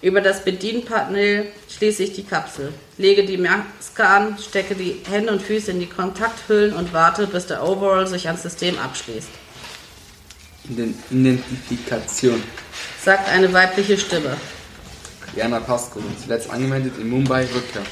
Über 0.00 0.22
das 0.22 0.46
Bedienpanel 0.46 1.48
schließe 1.68 2.04
ich 2.04 2.14
die 2.14 2.24
Kapsel, 2.24 2.72
lege 2.96 3.26
die 3.26 3.36
Maske 3.36 4.02
an, 4.02 4.38
stecke 4.38 4.76
die 4.76 5.02
Hände 5.10 5.30
und 5.30 5.42
Füße 5.42 5.70
in 5.70 5.80
die 5.80 5.86
Kontakthüllen 5.86 6.72
und 6.72 6.94
warte, 6.94 7.26
bis 7.26 7.48
der 7.48 7.62
Overall 7.62 8.06
sich 8.06 8.28
ans 8.28 8.44
System 8.44 8.78
abschließt. 8.78 9.28
Identifikation. 10.70 12.42
Sagt 13.04 13.28
eine 13.28 13.52
weibliche 13.52 13.98
Stimme. 13.98 14.38
Jana 15.36 15.60
Pasco, 15.60 16.00
zuletzt 16.22 16.48
angemeldet 16.48 16.94
in 16.98 17.10
Mumbai, 17.10 17.46
Rückkehr. 17.54 17.82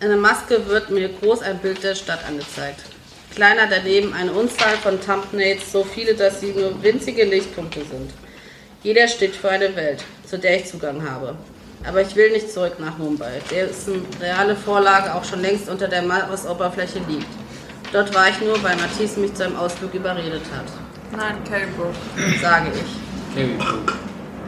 In 0.00 0.08
der 0.08 0.16
Maske 0.16 0.66
wird 0.66 0.90
mir 0.90 1.08
groß 1.08 1.42
ein 1.42 1.58
Bild 1.58 1.82
der 1.82 1.94
Stadt 1.94 2.24
angezeigt. 2.26 2.80
Kleiner 3.34 3.66
daneben 3.68 4.12
eine 4.12 4.32
Unzahl 4.32 4.76
von 4.82 5.00
Thumbnails, 5.00 5.70
so 5.70 5.84
viele, 5.84 6.14
dass 6.14 6.40
sie 6.40 6.52
nur 6.52 6.82
winzige 6.82 7.24
Lichtpunkte 7.24 7.80
sind. 7.80 8.10
Jeder 8.82 9.08
steht 9.08 9.36
für 9.36 9.50
eine 9.50 9.74
Welt, 9.76 10.02
zu 10.26 10.38
der 10.38 10.56
ich 10.56 10.66
Zugang 10.66 11.08
habe. 11.08 11.36
Aber 11.86 12.02
ich 12.02 12.14
will 12.16 12.30
nicht 12.32 12.50
zurück 12.50 12.78
nach 12.78 12.98
Mumbai, 12.98 13.40
dessen 13.50 14.06
reale 14.20 14.56
Vorlage 14.56 15.14
auch 15.14 15.24
schon 15.24 15.40
längst 15.40 15.68
unter 15.68 15.88
der 15.88 16.02
Meeresoberfläche 16.02 17.00
liegt. 17.08 17.28
Dort 17.92 18.14
war 18.14 18.28
ich 18.28 18.40
nur, 18.40 18.62
weil 18.62 18.76
Matisse 18.76 19.20
mich 19.20 19.34
zu 19.34 19.44
einem 19.44 19.56
Ausflug 19.56 19.94
überredet 19.94 20.42
hat. 20.54 20.66
Nein, 21.16 21.42
Kelbrook. 21.44 21.94
Sage 22.40 22.70
ich. 22.74 23.34
Kevin. 23.34 23.58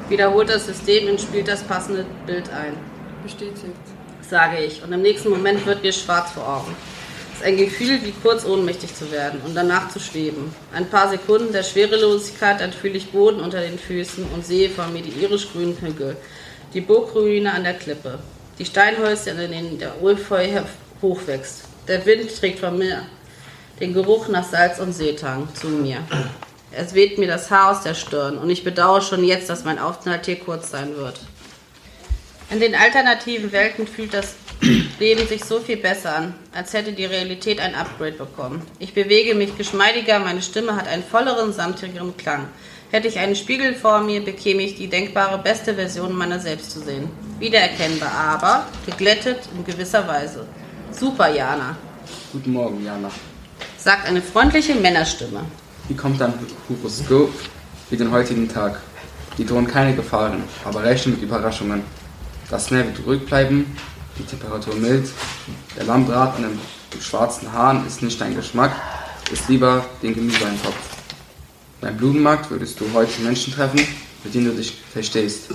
Wiederholt 0.09 0.49
das 0.49 0.67
System 0.67 1.09
und 1.09 1.21
spielt 1.21 1.49
das 1.49 1.63
passende 1.63 2.05
Bild 2.27 2.49
ein. 2.51 2.75
Bestätigt. 3.23 3.92
Sage 4.33 4.65
ich. 4.65 4.83
Und 4.83 4.91
im 4.95 5.03
nächsten 5.03 5.29
Moment 5.29 5.67
wird 5.67 5.83
mir 5.83 5.93
schwarz 5.93 6.31
vor 6.31 6.49
Augen. 6.49 6.75
Es 7.35 7.41
ist 7.41 7.45
ein 7.45 7.59
Gefühl, 7.59 8.03
wie 8.03 8.15
kurz 8.23 8.47
ohnmächtig 8.47 8.95
zu 8.95 9.13
werden 9.13 9.43
und 9.45 9.55
danach 9.55 9.91
zu 9.91 10.01
schweben. 10.01 10.55
Ein 10.73 10.89
paar 10.89 11.11
Sekunden 11.11 11.53
der 11.53 11.63
Schwerelosigkeit, 11.63 12.59
dann 12.59 12.73
fühle 12.73 12.97
ich 12.97 13.11
Boden 13.11 13.43
unter 13.43 13.61
den 13.61 13.79
Füßen 13.79 14.25
und 14.33 14.47
sehe 14.47 14.71
vor 14.71 14.87
mir 14.87 15.03
die 15.03 15.23
irisch-grünen 15.23 15.77
Hügel, 15.83 16.17
die 16.73 16.81
Burgruine 16.81 17.53
an 17.53 17.65
der 17.65 17.75
Klippe, 17.75 18.21
die 18.59 18.65
Steinhäuser, 18.65 19.33
in 19.33 19.51
denen 19.51 19.79
der 19.79 20.03
Ölfeuer 20.03 20.65
hochwächst. 21.03 21.65
Der 21.87 22.07
Wind 22.07 22.35
trägt 22.35 22.61
von 22.61 22.79
mir 22.79 23.03
den 23.81 23.93
Geruch 23.93 24.29
nach 24.29 24.45
Salz 24.45 24.79
und 24.79 24.95
Seetang 24.95 25.47
zu 25.53 25.67
mir. 25.67 25.99
Es 26.71 26.95
weht 26.95 27.19
mir 27.19 27.29
das 27.29 27.51
Haar 27.51 27.73
aus 27.73 27.83
der 27.83 27.93
Stirn 27.93 28.39
und 28.39 28.49
ich 28.49 28.65
bedauere 28.65 29.03
schon 29.03 29.25
jetzt, 29.25 29.51
dass 29.51 29.65
mein 29.65 29.79
Aufenthalt 29.79 30.25
hier 30.25 30.39
kurz 30.39 30.71
sein 30.71 30.97
wird. 30.97 31.21
In 32.53 32.61
den 32.61 32.75
alternativen 32.75 33.51
Welten 33.51 33.87
fühlt 33.87 34.13
das 34.13 34.35
Leben 35.01 35.27
sich 35.27 35.43
so 35.43 35.59
viel 35.61 35.79
besser 35.79 36.15
an, 36.15 36.35
als 36.55 36.75
hätte 36.75 36.93
die 36.93 37.07
Realität 37.07 37.59
ein 37.59 37.75
Upgrade 37.75 38.13
bekommen. 38.13 38.61
Ich 38.79 38.93
bewege 38.93 39.35
mich 39.35 39.57
geschmeidiger, 39.57 40.19
meine 40.19 40.43
Stimme 40.43 40.77
hat 40.77 40.87
einen 40.87 41.03
volleren, 41.03 41.55
samtigeren 41.55 42.15
Klang. 42.19 42.49
Hätte 42.91 43.09
ich 43.09 43.19
einen 43.19 43.37
Spiegel 43.37 43.75
vor 43.75 44.03
mir, 44.03 44.23
bekäme 44.23 44.63
ich 44.63 44.75
die 44.75 44.87
denkbare 44.87 45.39
beste 45.39 45.75
Version 45.75 46.15
meiner 46.15 46.39
selbst 46.39 46.73
zu 46.73 46.81
sehen. 46.81 47.09
Wiedererkennbar, 47.39 48.13
aber 48.13 48.67
geglättet 48.85 49.39
in 49.57 49.65
gewisser 49.65 50.07
Weise. 50.07 50.47
Super, 50.91 51.35
Jana, 51.35 51.75
Guten 52.33 52.53
Morgen, 52.53 52.85
Jana. 52.85 53.11
sagt 53.79 54.07
eine 54.07 54.21
freundliche 54.21 54.75
Männerstimme. 54.75 55.41
Wie 55.89 55.95
kommt 55.95 56.21
dein 56.21 56.35
Horoskop 56.69 57.33
für 57.89 57.97
den 57.97 58.11
heutigen 58.11 58.47
Tag? 58.47 58.79
Die 59.39 59.47
drohen 59.47 59.67
keine 59.67 59.97
Gefahren, 59.97 60.45
aber 60.67 60.83
rechne 60.83 61.13
mit 61.13 61.23
Überraschungen. 61.23 61.83
Das 62.51 62.71
Meer 62.71 62.87
wird 62.87 63.07
ruhig 63.07 63.25
bleiben, 63.27 63.77
die 64.19 64.25
Temperatur 64.25 64.75
mild. 64.75 65.09
Der 65.77 65.85
Lammdraht 65.85 66.37
an 66.37 66.43
den 66.43 67.01
schwarzen 67.01 67.53
Haaren 67.53 67.87
ist 67.87 68.03
nicht 68.03 68.21
dein 68.21 68.37
Geschmack, 68.37 68.73
ist 69.33 69.49
lieber 69.49 69.85
den 70.03 70.15
Gemüseeintopf. 70.15 70.77
Beim 71.81 71.97
Blumenmarkt 71.97 72.51
würdest 72.51 72.79
du 72.81 72.85
heute 72.93 73.23
Menschen 73.23 73.53
treffen, 73.53 73.87
mit 74.23 74.35
denen 74.35 74.47
du 74.47 74.53
dich 74.53 74.75
verstehst. 74.93 75.49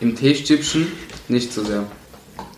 Im 0.00 0.16
Teestübchen 0.16 0.90
nicht 1.28 1.52
so 1.52 1.64
sehr. 1.64 1.84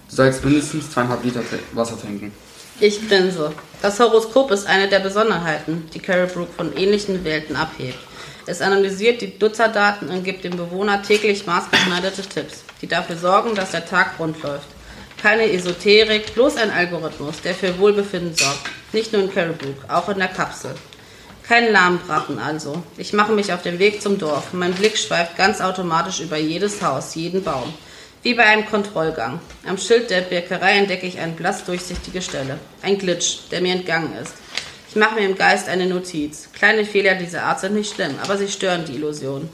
Du 0.09 0.17
sollst 0.17 0.45
mindestens 0.45 0.91
zweieinhalb 0.91 1.25
Liter 1.25 1.43
Wasser 1.73 2.01
trinken. 2.01 2.33
Ich 2.81 3.09
grinse. 3.09 3.53
Das 3.83 4.01
Horoskop 4.01 4.51
ist 4.51 4.67
eine 4.67 4.89
der 4.89 5.01
Besonderheiten, 5.01 5.89
die 5.95 6.01
Carol 6.01 6.27
Brook 6.27 6.49
von 6.57 6.77
ähnlichen 6.77 7.25
Welten 7.25 7.57
abhebt. 7.57 7.99
Es 8.47 8.61
analysiert 8.61 9.23
die 9.23 9.33
Nutzerdaten 9.41 10.09
und 10.11 10.25
gibt 10.25 10.45
dem 10.45 10.57
Bewohner 10.57 11.03
täglich 11.03 11.47
maßgeschneiderte 11.47 12.23
Tipps, 12.23 12.65
die 12.83 12.87
dafür 12.87 13.17
sorgen, 13.17 13.55
dass 13.55 13.71
der 13.71 13.87
Tag 13.87 14.19
rund 14.19 14.43
läuft. 14.43 14.69
Keine 15.23 15.51
Esoterik, 15.51 16.35
bloß 16.35 16.57
ein 16.59 16.71
Algorithmus, 16.71 17.41
der 17.41 17.55
für 17.55 17.79
Wohlbefinden 17.79 18.35
sorgt. 18.35 18.69
Nicht 18.93 19.13
nur 19.13 19.23
in 19.23 19.33
Carol 19.33 19.55
Brook, 19.55 19.89
auch 19.89 20.09
in 20.11 20.19
der 20.19 20.29
Kapsel. 20.29 20.75
Kein 21.47 21.73
Lahmbraten 21.73 22.39
also. 22.39 22.83
Ich 22.97 23.13
mache 23.13 23.33
mich 23.33 23.53
auf 23.53 23.63
den 23.63 23.79
Weg 23.79 24.03
zum 24.03 24.19
Dorf. 24.19 24.53
Mein 24.53 24.75
Blick 24.75 24.97
schweift 24.99 25.37
ganz 25.37 25.61
automatisch 25.61 26.21
über 26.21 26.37
jedes 26.37 26.83
Haus, 26.83 27.15
jeden 27.15 27.43
Baum. 27.43 27.73
Wie 28.23 28.35
bei 28.35 28.45
einem 28.45 28.67
Kontrollgang. 28.67 29.41
Am 29.67 29.77
Schild 29.77 30.09
der 30.11 30.23
Bäckerei 30.23 30.79
entdecke 30.79 31.07
ich 31.07 31.19
eine 31.19 31.33
blass 31.33 31.65
durchsichtige 31.65 32.23
Stelle. 32.23 32.59
Ein 32.83 32.99
Glitch, 32.99 33.49
der 33.51 33.61
mir 33.61 33.75
entgangen 33.75 34.17
ist. 34.23 34.35
Ich 34.95 35.01
mache 35.01 35.17
mir 35.17 35.27
im 35.27 35.35
Geist 35.37 35.69
eine 35.69 35.87
Notiz. 35.87 36.51
Kleine 36.53 36.85
Fehler 36.85 37.17
dieser 37.17 37.43
Art 37.43 37.59
sind 37.59 37.75
nicht 37.75 37.93
schlimm, 37.93 38.15
aber 38.23 38.39
sie 38.39 38.47
stören 38.47 38.85
die 38.85 38.95
Illusion. 38.95 39.49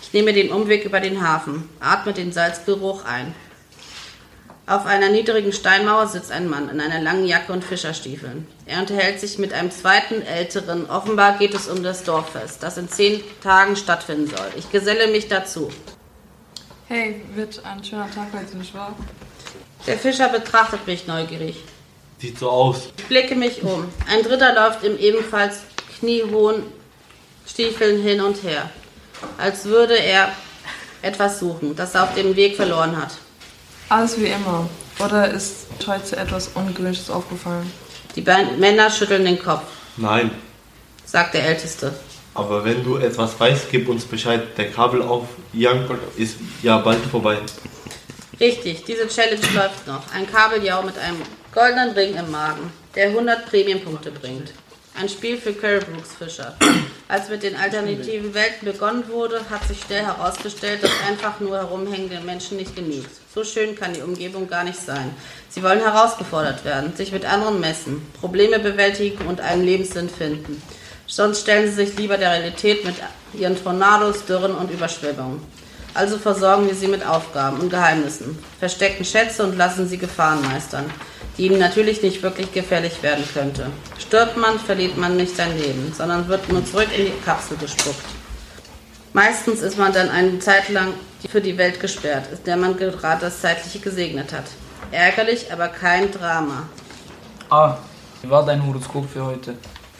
Ich 0.00 0.12
nehme 0.12 0.32
den 0.32 0.52
Umweg 0.52 0.84
über 0.84 1.00
den 1.00 1.20
Hafen, 1.20 1.68
atme 1.80 2.12
den 2.12 2.30
Salzgeruch 2.30 3.04
ein. 3.04 3.34
Auf 4.68 4.86
einer 4.86 5.08
niedrigen 5.08 5.52
Steinmauer 5.52 6.06
sitzt 6.06 6.30
ein 6.30 6.48
Mann 6.48 6.68
in 6.68 6.80
einer 6.80 7.00
langen 7.00 7.26
Jacke 7.26 7.52
und 7.52 7.64
Fischerstiefeln. 7.64 8.46
Er 8.66 8.78
unterhält 8.78 9.18
sich 9.18 9.36
mit 9.36 9.52
einem 9.52 9.72
zweiten, 9.72 10.22
älteren. 10.22 10.88
Offenbar 10.88 11.38
geht 11.38 11.54
es 11.54 11.66
um 11.66 11.82
das 11.82 12.04
Dorffest, 12.04 12.62
das 12.62 12.78
in 12.78 12.88
zehn 12.88 13.20
Tagen 13.42 13.74
stattfinden 13.74 14.28
soll. 14.28 14.46
Ich 14.56 14.70
geselle 14.70 15.08
mich 15.08 15.26
dazu. 15.26 15.72
Hey, 16.86 17.20
wird 17.34 17.60
ein 17.64 17.82
schöner 17.82 18.08
Tag 18.12 18.28
heute, 18.32 18.56
nicht 18.56 18.72
wahr? 18.72 18.96
Der 19.88 19.98
Fischer 19.98 20.28
betrachtet 20.28 20.86
mich 20.86 21.08
neugierig. 21.08 21.64
Sieht 22.18 22.38
so 22.38 22.50
aus. 22.50 22.88
Ich 22.96 23.04
blicke 23.04 23.34
mich 23.34 23.62
um. 23.62 23.88
Ein 24.08 24.22
Dritter 24.22 24.54
läuft 24.54 24.84
im 24.84 24.98
ebenfalls 24.98 25.58
kniehohen 25.98 26.62
Stiefeln 27.46 28.02
hin 28.02 28.20
und 28.20 28.42
her, 28.42 28.70
als 29.38 29.64
würde 29.66 29.94
er 29.94 30.32
etwas 31.02 31.38
suchen, 31.40 31.76
das 31.76 31.94
er 31.94 32.04
auf 32.04 32.14
dem 32.14 32.34
Weg 32.36 32.56
verloren 32.56 32.96
hat. 32.96 33.12
Alles 33.88 34.18
wie 34.18 34.26
immer. 34.26 34.68
Oder 34.98 35.30
ist 35.30 35.66
heute 35.86 36.16
etwas 36.16 36.48
Ungewöhnliches 36.54 37.10
aufgefallen? 37.10 37.70
Die 38.16 38.20
beiden 38.22 38.58
Männer 38.60 38.90
schütteln 38.90 39.24
den 39.24 39.38
Kopf, 39.42 39.64
Nein. 39.96 40.30
sagt 41.04 41.34
der 41.34 41.44
Älteste. 41.46 41.92
Aber 42.32 42.64
wenn 42.64 42.82
du 42.82 42.96
etwas 42.96 43.38
weißt, 43.38 43.70
gib 43.70 43.88
uns 43.88 44.04
Bescheid. 44.04 44.42
Der 44.56 44.70
Kabelaufjagd 44.70 45.90
ist 46.16 46.36
ja 46.62 46.78
bald 46.78 47.04
vorbei. 47.06 47.38
Richtig, 48.40 48.84
diese 48.84 49.06
Challenge 49.06 49.40
läuft 49.54 49.86
noch. 49.86 50.02
Ein 50.12 50.30
Kabeljau 50.30 50.82
mit 50.82 50.98
einem 50.98 51.18
goldenen 51.54 51.90
Ring 51.90 52.16
im 52.16 52.32
Magen, 52.32 52.72
der 52.96 53.06
100 53.06 53.46
Premiumpunkte 53.46 54.10
bringt. 54.10 54.52
Ein 55.00 55.08
Spiel 55.08 55.38
für 55.38 55.52
Curry 55.52 55.84
Brooks 55.84 56.14
Fischer. 56.18 56.56
Als 57.08 57.28
mit 57.28 57.44
den 57.44 57.54
alternativen 57.54 58.34
Welten 58.34 58.66
begonnen 58.66 59.08
wurde, 59.08 59.40
hat 59.50 59.62
sich 59.68 59.80
schnell 59.80 60.04
herausgestellt, 60.04 60.82
dass 60.82 60.90
einfach 61.08 61.38
nur 61.38 61.56
herumhängende 61.56 62.20
Menschen 62.20 62.56
nicht 62.56 62.74
genügt. 62.74 63.10
So 63.32 63.44
schön 63.44 63.76
kann 63.76 63.92
die 63.92 64.02
Umgebung 64.02 64.48
gar 64.48 64.64
nicht 64.64 64.80
sein. 64.80 65.14
Sie 65.48 65.62
wollen 65.62 65.80
herausgefordert 65.80 66.64
werden, 66.64 66.96
sich 66.96 67.12
mit 67.12 67.24
anderen 67.24 67.60
messen, 67.60 68.02
Probleme 68.20 68.58
bewältigen 68.58 69.26
und 69.26 69.40
einen 69.40 69.64
Lebenssinn 69.64 70.08
finden. 70.08 70.60
Sonst 71.06 71.42
stellen 71.42 71.68
sie 71.68 71.86
sich 71.86 71.96
lieber 71.96 72.16
der 72.16 72.32
Realität 72.32 72.84
mit 72.84 72.96
ihren 73.32 73.62
Tornados, 73.62 74.24
Dürren 74.24 74.56
und 74.56 74.72
Überschwemmungen. 74.72 75.40
Also 75.92 76.18
versorgen 76.18 76.66
wir 76.66 76.74
sie 76.74 76.88
mit 76.88 77.06
Aufgaben 77.06 77.60
und 77.60 77.70
Geheimnissen, 77.70 78.36
verstecken 78.58 79.04
Schätze 79.04 79.44
und 79.44 79.56
lassen 79.56 79.88
sie 79.88 79.98
Gefahren 79.98 80.42
meistern, 80.42 80.90
die 81.36 81.46
ihnen 81.46 81.58
natürlich 81.58 82.02
nicht 82.02 82.22
wirklich 82.22 82.52
gefährlich 82.52 83.02
werden 83.02 83.24
könnte. 83.32 83.66
Stirbt 83.98 84.36
man, 84.36 84.58
verliert 84.58 84.96
man 84.96 85.16
nicht 85.16 85.36
sein 85.36 85.56
Leben, 85.58 85.92
sondern 85.96 86.28
wird 86.28 86.48
nur 86.50 86.64
zurück 86.64 86.88
in 86.96 87.06
die 87.06 87.12
Kapsel 87.24 87.56
gespuckt. 87.56 88.04
Meistens 89.12 89.60
ist 89.60 89.78
man 89.78 89.92
dann 89.92 90.08
eine 90.08 90.38
Zeit 90.40 90.68
lang 90.70 90.94
für 91.30 91.40
die 91.40 91.56
Welt 91.56 91.80
gesperrt, 91.80 92.26
in 92.32 92.44
der 92.44 92.56
man 92.56 92.76
gerade 92.76 93.20
das 93.22 93.40
Zeitliche 93.40 93.78
gesegnet 93.78 94.32
hat. 94.32 94.44
Ärgerlich, 94.90 95.52
aber 95.52 95.68
kein 95.68 96.10
Drama. 96.12 96.64
Ah, 97.50 97.76
wie 98.22 98.30
war 98.30 98.44
dein 98.44 98.64
Horoskop 98.66 99.08
für 99.10 99.24
heute? 99.24 99.54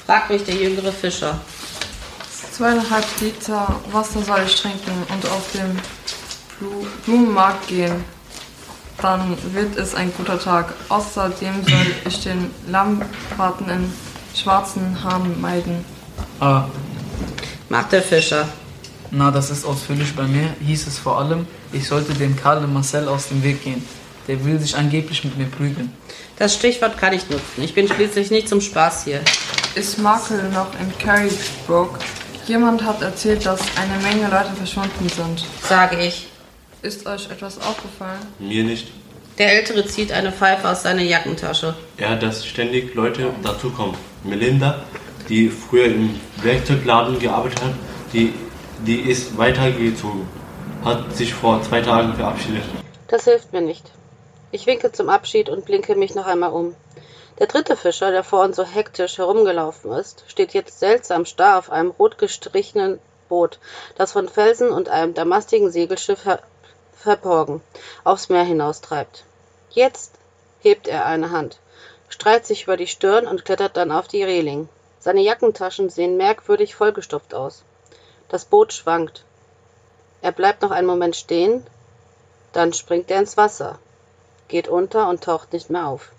Fragt 0.04 0.30
mich 0.30 0.44
der 0.44 0.54
jüngere 0.54 0.92
Fischer. 0.92 1.40
Zweieinhalb 2.52 3.04
Liter 3.20 3.74
Wasser 3.90 4.22
soll 4.22 4.42
ich 4.46 4.60
trinken 4.60 5.06
und 5.12 5.26
auf 5.26 5.50
den 5.52 5.78
Blu- 6.60 6.86
Blumenmarkt 7.04 7.66
gehen. 7.68 8.04
Dann 9.02 9.36
wird 9.52 9.76
es 9.76 9.94
ein 9.94 10.12
guter 10.16 10.38
Tag. 10.40 10.72
Außerdem 10.88 11.64
soll 11.66 11.86
ich 12.06 12.22
den 12.22 12.50
Lammbraten 12.68 13.68
in 13.68 13.92
schwarzen 14.34 15.02
Haaren 15.02 15.40
meiden. 15.40 15.84
Ah, 16.40 16.64
Macht 17.68 17.92
der 17.92 18.02
Fischer. 18.02 18.48
na, 19.10 19.30
das 19.30 19.50
ist 19.50 19.64
ausführlich. 19.64 20.14
Bei 20.14 20.24
mir 20.24 20.54
hieß 20.64 20.86
es 20.86 20.98
vor 20.98 21.18
allem, 21.18 21.46
ich 21.72 21.86
sollte 21.88 22.14
dem 22.14 22.36
Karl 22.36 22.58
und 22.64 22.72
Marcel 22.72 23.08
aus 23.08 23.28
dem 23.28 23.42
Weg 23.42 23.64
gehen. 23.64 23.84
Der 24.26 24.42
will 24.44 24.58
sich 24.58 24.74
angeblich 24.76 25.22
mit 25.24 25.36
mir 25.36 25.46
prügeln. 25.46 25.92
Das 26.38 26.54
Stichwort 26.54 26.96
kann 26.96 27.12
ich 27.12 27.28
nutzen. 27.28 27.62
Ich 27.62 27.74
bin 27.74 27.86
schließlich 27.88 28.30
nicht 28.30 28.48
zum 28.48 28.60
Spaß 28.60 29.04
hier. 29.04 29.20
Ist 29.74 29.98
Makel 29.98 30.48
noch 30.50 30.68
in 30.80 30.96
Carrybrook? 30.98 31.98
Jemand 32.46 32.82
hat 32.84 33.02
erzählt, 33.02 33.44
dass 33.44 33.60
eine 33.76 34.02
Menge 34.02 34.28
Leute 34.30 34.54
verschwunden 34.56 35.08
sind. 35.08 35.44
Sage 35.68 36.00
ich. 36.02 36.28
Ist 36.84 37.06
euch 37.06 37.30
etwas 37.30 37.56
aufgefallen? 37.56 38.20
Mir 38.38 38.62
nicht. 38.62 38.88
Der 39.38 39.54
Ältere 39.54 39.86
zieht 39.86 40.12
eine 40.12 40.30
Pfeife 40.30 40.68
aus 40.68 40.82
seiner 40.82 41.00
Jackentasche. 41.00 41.74
Ja, 41.96 42.14
dass 42.14 42.44
ständig 42.44 42.94
Leute 42.94 43.30
dazukommen. 43.42 43.96
Melinda, 44.22 44.84
die 45.30 45.48
früher 45.48 45.86
im 45.86 46.20
Werkzeugladen 46.42 47.18
gearbeitet 47.18 47.62
hat, 47.62 47.72
die, 48.12 48.34
die 48.86 49.00
ist 49.00 49.38
weitergezogen. 49.38 50.28
Hat 50.84 51.16
sich 51.16 51.32
vor 51.32 51.62
zwei 51.62 51.80
Tagen 51.80 52.12
verabschiedet. 52.16 52.64
Das 53.08 53.24
hilft 53.24 53.54
mir 53.54 53.62
nicht. 53.62 53.90
Ich 54.50 54.66
winke 54.66 54.92
zum 54.92 55.08
Abschied 55.08 55.48
und 55.48 55.64
blinke 55.64 55.94
mich 55.94 56.14
noch 56.14 56.26
einmal 56.26 56.52
um. 56.52 56.74
Der 57.38 57.46
dritte 57.46 57.78
Fischer, 57.78 58.10
der 58.10 58.24
vorhin 58.24 58.52
so 58.52 58.62
hektisch 58.62 59.16
herumgelaufen 59.16 59.90
ist, 59.92 60.24
steht 60.28 60.52
jetzt 60.52 60.80
seltsam 60.80 61.24
starr 61.24 61.56
auf 61.56 61.72
einem 61.72 61.92
rot 61.92 62.18
gestrichenen 62.18 62.98
Boot, 63.30 63.58
das 63.96 64.12
von 64.12 64.28
Felsen 64.28 64.68
und 64.68 64.90
einem 64.90 65.14
damastigen 65.14 65.70
Segelschiff 65.72 66.26
verborgen 67.04 67.60
aufs 68.02 68.30
Meer 68.30 68.44
hinaustreibt. 68.44 69.24
Jetzt 69.70 70.12
hebt 70.60 70.88
er 70.88 71.04
eine 71.04 71.30
Hand, 71.30 71.58
streicht 72.08 72.46
sich 72.46 72.64
über 72.64 72.76
die 72.76 72.86
Stirn 72.86 73.26
und 73.26 73.44
klettert 73.44 73.76
dann 73.76 73.92
auf 73.92 74.08
die 74.08 74.22
Reling. 74.22 74.68
Seine 75.00 75.20
Jackentaschen 75.20 75.90
sehen 75.90 76.16
merkwürdig 76.16 76.74
vollgestopft 76.74 77.34
aus. 77.34 77.62
Das 78.28 78.46
Boot 78.46 78.72
schwankt. 78.72 79.24
Er 80.22 80.32
bleibt 80.32 80.62
noch 80.62 80.70
einen 80.70 80.86
Moment 80.86 81.14
stehen, 81.14 81.66
dann 82.54 82.72
springt 82.72 83.10
er 83.10 83.18
ins 83.18 83.36
Wasser, 83.36 83.78
geht 84.48 84.68
unter 84.68 85.08
und 85.08 85.22
taucht 85.22 85.52
nicht 85.52 85.68
mehr 85.68 85.86
auf. 85.86 86.10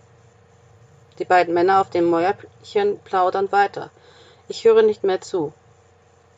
Die 1.17 1.25
beiden 1.25 1.53
Männer 1.53 1.81
auf 1.81 1.89
dem 1.89 2.05
Mäuerchen 2.05 2.99
plaudern 2.99 3.51
weiter. 3.51 3.89
Ich 4.47 4.65
höre 4.65 4.83
nicht 4.83 5.03
mehr 5.03 5.21
zu. 5.21 5.53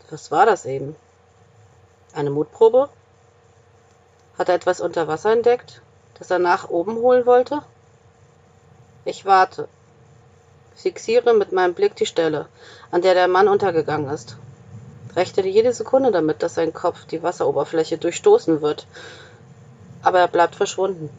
Was 0.09 0.31
war 0.31 0.45
das 0.45 0.65
eben? 0.65 0.95
Eine 2.13 2.29
Mutprobe? 2.29 2.89
Hat 4.37 4.49
er 4.49 4.55
etwas 4.55 4.81
unter 4.81 5.07
Wasser 5.07 5.31
entdeckt, 5.31 5.81
das 6.19 6.29
er 6.29 6.39
nach 6.39 6.69
oben 6.69 6.97
holen 6.97 7.25
wollte? 7.25 7.61
Ich 9.05 9.25
warte. 9.25 9.67
Fixiere 10.75 11.33
mit 11.33 11.51
meinem 11.51 11.73
Blick 11.73 11.95
die 11.95 12.05
Stelle, 12.05 12.47
an 12.91 13.01
der 13.01 13.15
der 13.15 13.27
Mann 13.27 13.47
untergegangen 13.47 14.09
ist. 14.09 14.37
Rechne 15.15 15.47
jede 15.47 15.73
Sekunde 15.73 16.11
damit, 16.11 16.43
dass 16.43 16.53
sein 16.53 16.73
Kopf 16.73 17.05
die 17.05 17.23
Wasseroberfläche 17.23 17.97
durchstoßen 17.97 18.61
wird. 18.61 18.85
Aber 20.03 20.19
er 20.19 20.27
bleibt 20.27 20.55
verschwunden. 20.55 21.09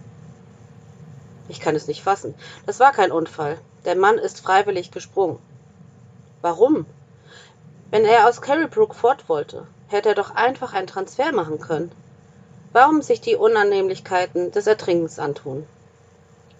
Ich 1.48 1.58
kann 1.58 1.74
es 1.74 1.88
nicht 1.88 2.02
fassen. 2.02 2.34
Das 2.66 2.78
war 2.78 2.92
kein 2.92 3.10
Unfall. 3.10 3.58
Der 3.84 3.96
Mann 3.96 4.18
ist 4.18 4.40
freiwillig 4.40 4.92
gesprungen. 4.92 5.38
Warum? 6.42 6.86
Wenn 7.90 8.04
er 8.04 8.28
aus 8.28 8.40
Carrybrook 8.40 8.94
fort 8.94 9.28
wollte, 9.28 9.66
hätte 9.88 10.10
er 10.10 10.14
doch 10.14 10.34
einfach 10.34 10.74
einen 10.74 10.86
Transfer 10.86 11.32
machen 11.32 11.58
können. 11.58 11.90
Warum 12.72 13.00
sich 13.00 13.20
die 13.20 13.36
Unannehmlichkeiten 13.36 14.52
des 14.52 14.66
Ertrinkens 14.66 15.18
antun? 15.18 15.66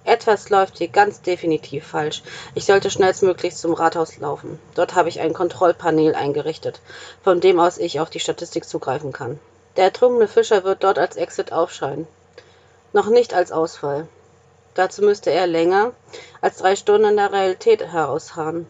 Etwas 0.05 0.49
läuft 0.49 0.79
hier 0.79 0.89
ganz 0.89 1.21
definitiv 1.21 1.87
falsch. 1.87 2.23
Ich 2.55 2.65
sollte 2.65 2.91
schnellstmöglichst 2.91 3.61
zum 3.61 3.75
Rathaus 3.75 4.17
laufen. 4.17 4.59
Dort 4.75 4.95
habe 4.95 5.11
ich 5.11 5.21
ein 5.21 5.35
Kontrollpanel 5.35 6.15
eingerichtet, 6.15 6.81
von 7.23 7.41
dem 7.41 7.61
aus 7.61 7.77
ich 7.77 8.01
auf 8.01 8.09
die 8.09 8.21
Statistik 8.21 8.65
zugreifen 8.65 9.13
kann. 9.13 9.39
Der 9.77 9.85
ertrunkene 9.85 10.27
Fischer 10.27 10.65
wird 10.65 10.83
dort 10.83 10.99
als 10.99 11.17
Exit 11.17 11.53
aufscheinen. 11.53 12.07
Noch 12.95 13.11
nicht 13.11 13.35
als 13.35 13.53
Ausfall. 13.53 14.09
Dazu 14.73 15.03
müsste 15.03 15.31
er 15.31 15.47
länger 15.47 15.93
als 16.41 16.57
drei 16.57 16.75
Stunden 16.75 17.11
in 17.11 17.17
der 17.17 17.33
Realität 17.33 17.85
herausharren. 17.85 18.67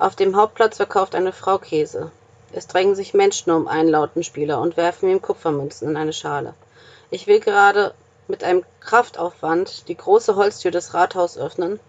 Auf 0.00 0.16
dem 0.16 0.34
Hauptplatz 0.34 0.78
verkauft 0.78 1.14
eine 1.14 1.32
Frau 1.32 1.58
Käse. 1.58 2.10
Es 2.56 2.68
drängen 2.68 2.94
sich 2.94 3.14
Menschen 3.14 3.50
um 3.50 3.66
einen 3.66 3.88
Lautenspieler 3.88 4.60
und 4.60 4.76
werfen 4.76 5.10
ihm 5.10 5.20
Kupfermünzen 5.20 5.88
in 5.88 5.96
eine 5.96 6.12
Schale. 6.12 6.54
Ich 7.10 7.26
will 7.26 7.40
gerade 7.40 7.92
mit 8.28 8.44
einem 8.44 8.64
Kraftaufwand 8.78 9.88
die 9.88 9.96
große 9.96 10.36
Holztür 10.36 10.70
des 10.70 10.94
Rathauses 10.94 11.36
öffnen, 11.36 11.80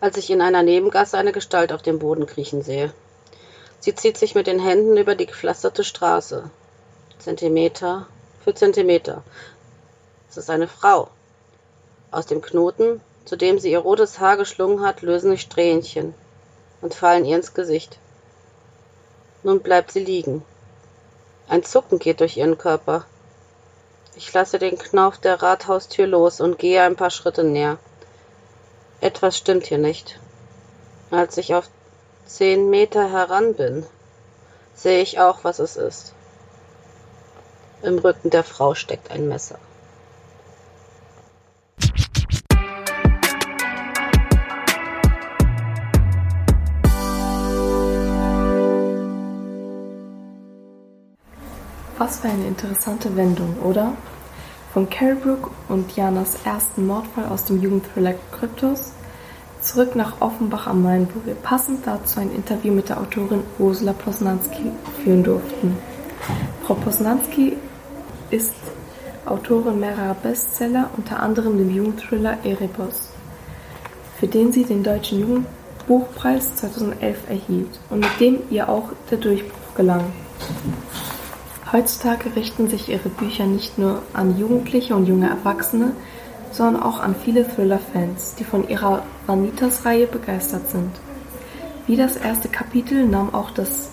als 0.00 0.16
ich 0.16 0.30
in 0.30 0.40
einer 0.40 0.62
Nebengasse 0.62 1.18
eine 1.18 1.32
Gestalt 1.32 1.70
auf 1.74 1.82
dem 1.82 1.98
Boden 1.98 2.24
kriechen 2.24 2.62
sehe. 2.62 2.94
Sie 3.78 3.94
zieht 3.94 4.16
sich 4.16 4.34
mit 4.34 4.46
den 4.46 4.58
Händen 4.58 4.96
über 4.96 5.14
die 5.14 5.26
gepflasterte 5.26 5.84
Straße. 5.84 6.50
Zentimeter 7.18 8.06
für 8.42 8.54
Zentimeter. 8.54 9.22
Es 10.30 10.38
ist 10.38 10.48
eine 10.48 10.66
Frau. 10.66 11.08
Aus 12.10 12.24
dem 12.24 12.40
Knoten, 12.40 13.02
zu 13.26 13.36
dem 13.36 13.58
sie 13.58 13.70
ihr 13.70 13.80
rotes 13.80 14.18
Haar 14.18 14.38
geschlungen 14.38 14.80
hat, 14.80 15.02
lösen 15.02 15.30
sich 15.30 15.42
Strähnchen 15.42 16.14
und 16.80 16.94
fallen 16.94 17.26
ihr 17.26 17.36
ins 17.36 17.52
Gesicht. 17.52 17.98
Nun 19.42 19.60
bleibt 19.60 19.92
sie 19.92 20.04
liegen. 20.04 20.44
Ein 21.48 21.64
Zucken 21.64 21.98
geht 21.98 22.20
durch 22.20 22.36
ihren 22.36 22.58
Körper. 22.58 23.04
Ich 24.14 24.32
lasse 24.32 24.58
den 24.58 24.78
Knauf 24.78 25.18
der 25.18 25.42
Rathaustür 25.42 26.06
los 26.06 26.40
und 26.40 26.58
gehe 26.58 26.82
ein 26.82 26.96
paar 26.96 27.10
Schritte 27.10 27.44
näher. 27.44 27.78
Etwas 29.00 29.36
stimmt 29.36 29.66
hier 29.66 29.78
nicht. 29.78 30.18
Als 31.10 31.38
ich 31.38 31.54
auf 31.54 31.68
zehn 32.26 32.70
Meter 32.70 33.10
heran 33.10 33.54
bin, 33.54 33.86
sehe 34.74 35.02
ich 35.02 35.18
auch, 35.18 35.42
was 35.42 35.58
es 35.58 35.76
ist. 35.76 36.12
Im 37.82 37.98
Rücken 37.98 38.30
der 38.30 38.44
Frau 38.44 38.74
steckt 38.74 39.10
ein 39.10 39.26
Messer. 39.26 39.58
Was 52.00 52.20
für 52.20 52.28
eine 52.28 52.46
interessante 52.46 53.14
Wendung, 53.14 53.58
oder? 53.62 53.92
Von 54.72 54.88
Carrybrook 54.88 55.50
und 55.68 55.94
Janas 55.94 56.30
ersten 56.46 56.86
Mordfall 56.86 57.26
aus 57.26 57.44
dem 57.44 57.60
Jugendthriller 57.60 58.14
Kryptos 58.32 58.92
zurück 59.60 59.94
nach 59.94 60.18
Offenbach 60.22 60.66
am 60.66 60.82
Main, 60.82 61.06
wo 61.12 61.26
wir 61.26 61.34
passend 61.34 61.86
dazu 61.86 62.20
ein 62.20 62.34
Interview 62.34 62.72
mit 62.72 62.88
der 62.88 62.98
Autorin 62.98 63.42
Ursula 63.58 63.92
Posnanski 63.92 64.72
führen 65.04 65.22
durften. 65.22 65.76
Frau 66.64 66.72
Posnanski 66.72 67.58
ist 68.30 68.54
Autorin 69.26 69.78
mehrerer 69.78 70.14
Bestseller, 70.14 70.88
unter 70.96 71.20
anderem 71.22 71.58
dem 71.58 71.68
Jugendthriller 71.68 72.38
Erebos, 72.44 73.10
für 74.18 74.26
den 74.26 74.52
sie 74.52 74.64
den 74.64 74.82
Deutschen 74.82 75.44
Buchpreis 75.86 76.56
2011 76.56 77.28
erhielt 77.28 77.78
und 77.90 78.00
mit 78.00 78.20
dem 78.20 78.38
ihr 78.48 78.70
auch 78.70 78.88
der 79.10 79.18
Durchbruch 79.18 79.74
gelang. 79.74 80.04
Heutzutage 81.72 82.34
richten 82.34 82.68
sich 82.68 82.88
ihre 82.88 83.08
Bücher 83.08 83.46
nicht 83.46 83.78
nur 83.78 84.02
an 84.12 84.36
Jugendliche 84.36 84.96
und 84.96 85.06
junge 85.06 85.28
Erwachsene, 85.28 85.92
sondern 86.50 86.82
auch 86.82 86.98
an 86.98 87.14
viele 87.14 87.46
Thriller-Fans, 87.46 88.34
die 88.34 88.44
von 88.44 88.68
ihrer 88.68 89.04
Vanitas-Reihe 89.26 90.08
begeistert 90.08 90.68
sind. 90.68 90.90
Wie 91.86 91.96
das 91.96 92.16
erste 92.16 92.48
Kapitel 92.48 93.06
nahm 93.06 93.32
auch 93.32 93.52
das 93.52 93.90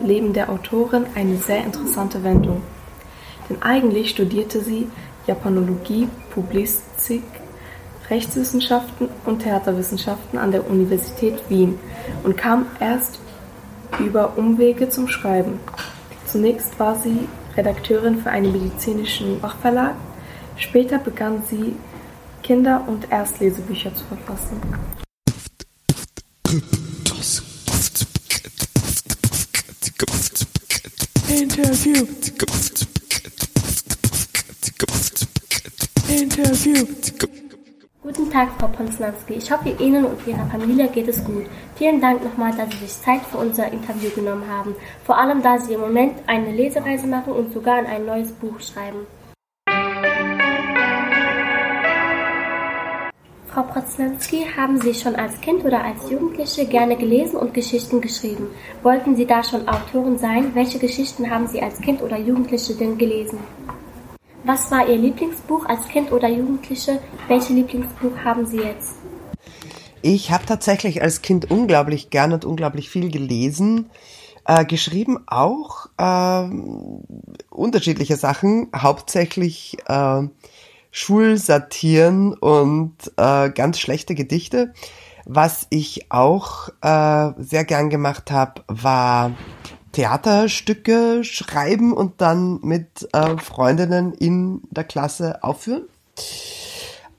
Leben 0.00 0.34
der 0.34 0.50
Autorin 0.50 1.06
eine 1.16 1.38
sehr 1.38 1.64
interessante 1.64 2.22
Wendung. 2.22 2.62
Denn 3.48 3.60
eigentlich 3.60 4.10
studierte 4.10 4.60
sie 4.60 4.88
Japanologie, 5.26 6.08
Publizistik, 6.32 7.24
Rechtswissenschaften 8.08 9.08
und 9.24 9.40
Theaterwissenschaften 9.40 10.38
an 10.38 10.52
der 10.52 10.70
Universität 10.70 11.42
Wien 11.48 11.76
und 12.22 12.36
kam 12.36 12.66
erst 12.78 13.18
über 13.98 14.38
Umwege 14.38 14.88
zum 14.88 15.08
Schreiben. 15.08 15.58
Zunächst 16.36 16.78
war 16.78 17.00
sie 17.02 17.26
Redakteurin 17.56 18.18
für 18.18 18.28
einen 18.28 18.52
medizinischen 18.52 19.40
Fachverlag, 19.40 19.94
später 20.58 20.98
begann 20.98 21.42
sie 21.48 21.74
Kinder- 22.42 22.84
und 22.86 23.10
Erstlesebücher 23.10 23.94
zu 23.94 24.04
verfassen. 24.04 24.60
Interview. 31.26 32.06
Interview. 36.06 37.35
Guten 38.06 38.30
Tag, 38.30 38.50
Frau 38.60 38.68
Ponslanski. 38.68 39.34
Ich 39.34 39.50
hoffe, 39.50 39.74
Ihnen 39.80 40.04
und 40.04 40.24
Ihrer 40.28 40.46
Familie 40.46 40.86
geht 40.86 41.08
es 41.08 41.24
gut. 41.24 41.44
Vielen 41.74 42.00
Dank 42.00 42.22
nochmal, 42.22 42.52
dass 42.56 42.70
Sie 42.70 42.86
sich 42.86 43.02
Zeit 43.02 43.22
für 43.22 43.38
unser 43.38 43.66
Interview 43.72 44.10
genommen 44.10 44.44
haben. 44.48 44.76
Vor 45.04 45.18
allem, 45.18 45.42
da 45.42 45.58
Sie 45.58 45.74
im 45.74 45.80
Moment 45.80 46.12
eine 46.28 46.52
Lesereise 46.52 47.08
machen 47.08 47.32
und 47.32 47.52
sogar 47.52 47.84
ein 47.84 48.06
neues 48.06 48.30
Buch 48.30 48.60
schreiben. 48.60 49.08
Frau 53.48 53.62
Poznanski, 53.62 54.44
haben 54.56 54.80
Sie 54.80 54.94
schon 54.94 55.16
als 55.16 55.40
Kind 55.40 55.64
oder 55.64 55.82
als 55.82 56.08
Jugendliche 56.08 56.64
gerne 56.64 56.96
gelesen 56.96 57.34
und 57.38 57.54
Geschichten 57.54 58.00
geschrieben? 58.00 58.46
Wollten 58.84 59.16
Sie 59.16 59.26
da 59.26 59.42
schon 59.42 59.66
Autorin 59.66 60.16
sein? 60.16 60.54
Welche 60.54 60.78
Geschichten 60.78 61.28
haben 61.28 61.48
Sie 61.48 61.60
als 61.60 61.80
Kind 61.80 62.00
oder 62.02 62.18
Jugendliche 62.18 62.74
denn 62.74 62.98
gelesen? 62.98 63.40
Was 64.46 64.70
war 64.70 64.88
Ihr 64.88 64.96
Lieblingsbuch 64.96 65.66
als 65.66 65.88
Kind 65.88 66.12
oder 66.12 66.28
Jugendliche? 66.28 67.00
Welches 67.26 67.48
Lieblingsbuch 67.48 68.16
haben 68.24 68.46
Sie 68.46 68.58
jetzt? 68.58 68.94
Ich 70.02 70.30
habe 70.30 70.46
tatsächlich 70.46 71.02
als 71.02 71.20
Kind 71.20 71.50
unglaublich 71.50 72.10
gern 72.10 72.32
und 72.32 72.44
unglaublich 72.44 72.88
viel 72.88 73.10
gelesen. 73.10 73.90
Äh, 74.46 74.64
geschrieben 74.64 75.24
auch 75.26 75.86
äh, 75.98 76.48
unterschiedliche 77.50 78.14
Sachen, 78.14 78.68
hauptsächlich 78.72 79.78
äh, 79.88 80.22
Schulsatiren 80.92 82.32
und 82.34 82.94
äh, 83.16 83.50
ganz 83.50 83.80
schlechte 83.80 84.14
Gedichte. 84.14 84.72
Was 85.24 85.66
ich 85.70 86.12
auch 86.12 86.68
äh, 86.82 87.32
sehr 87.38 87.64
gern 87.64 87.90
gemacht 87.90 88.30
habe, 88.30 88.62
war 88.68 89.32
Theaterstücke 89.96 91.24
schreiben 91.24 91.94
und 91.94 92.20
dann 92.20 92.60
mit 92.60 93.08
äh, 93.14 93.38
Freundinnen 93.38 94.12
in 94.12 94.60
der 94.70 94.84
Klasse 94.84 95.42
aufführen. 95.42 95.84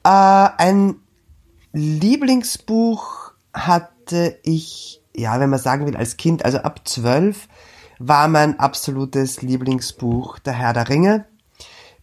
Äh, 0.04 0.10
ein 0.10 0.98
Lieblingsbuch 1.74 3.32
hatte 3.52 4.38
ich, 4.44 5.02
ja, 5.16 5.40
wenn 5.40 5.50
man 5.50 5.58
sagen 5.58 5.88
will, 5.88 5.98
als 5.98 6.18
Kind, 6.18 6.46
also 6.46 6.60
ab 6.60 6.88
zwölf, 6.88 7.48
war 7.98 8.28
mein 8.28 8.60
absolutes 8.60 9.42
Lieblingsbuch 9.42 10.38
Der 10.38 10.54
Herr 10.54 10.74
der 10.74 10.88
Ringe. 10.88 11.26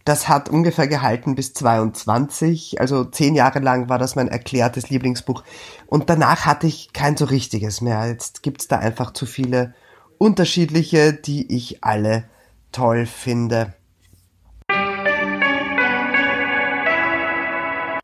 Das 0.03 0.27
hat 0.27 0.49
ungefähr 0.49 0.89
gehalten 0.89 1.35
bis 1.35 1.53
22, 1.53 2.81
also 2.81 3.05
zehn 3.05 3.33
Jahre 3.33 3.59
lang 3.59 3.87
war 3.87 3.97
das 3.97 4.17
mein 4.17 4.27
erklärtes 4.27 4.89
Lieblingsbuch. 4.89 5.43
Und 5.87 6.09
danach 6.09 6.45
hatte 6.45 6.67
ich 6.67 6.91
kein 6.91 7.15
so 7.15 7.23
richtiges 7.23 7.79
mehr. 7.79 8.05
Jetzt 8.07 8.43
gibt's 8.43 8.67
da 8.67 8.77
einfach 8.77 9.13
zu 9.13 9.25
viele 9.25 9.73
unterschiedliche, 10.17 11.13
die 11.13 11.55
ich 11.55 11.83
alle 11.83 12.25
toll 12.71 13.05
finde. 13.05 13.73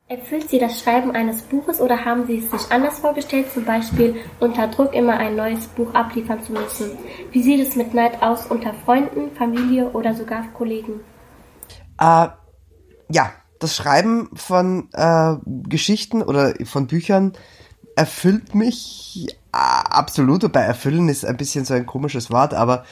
Erfüllt 0.07 0.49
Sie 0.49 0.59
das 0.59 0.81
Schreiben 0.81 1.11
eines 1.11 1.41
Buches 1.43 1.79
oder 1.79 2.03
haben 2.03 2.27
Sie 2.27 2.39
es 2.39 2.51
sich 2.51 2.69
anders 2.69 2.99
vorgestellt, 2.99 3.49
zum 3.53 3.63
Beispiel 3.63 4.15
unter 4.41 4.67
Druck 4.67 4.93
immer 4.93 5.17
ein 5.17 5.37
neues 5.37 5.67
Buch 5.67 5.93
abliefern 5.93 6.43
zu 6.43 6.51
müssen? 6.51 6.97
Wie 7.31 7.41
sieht 7.41 7.65
es 7.65 7.77
mit 7.77 7.93
Neid 7.93 8.21
aus 8.21 8.45
unter 8.47 8.73
Freunden, 8.73 9.33
Familie 9.35 9.89
oder 9.91 10.13
sogar 10.13 10.51
Kollegen? 10.53 10.99
Äh, 11.97 12.27
ja, 13.09 13.31
das 13.59 13.75
Schreiben 13.75 14.29
von 14.33 14.89
äh, 14.91 15.35
Geschichten 15.45 16.21
oder 16.21 16.55
von 16.65 16.87
Büchern 16.87 17.31
erfüllt 17.95 18.53
mich 18.53 19.27
äh, 19.53 19.57
absolut. 19.57 20.43
Wobei 20.43 20.61
erfüllen 20.61 21.09
ist 21.09 21.25
ein 21.25 21.37
bisschen 21.37 21.65
so 21.65 21.73
ein 21.73 21.85
komisches 21.85 22.31
Wort, 22.31 22.53
aber, 22.53 22.85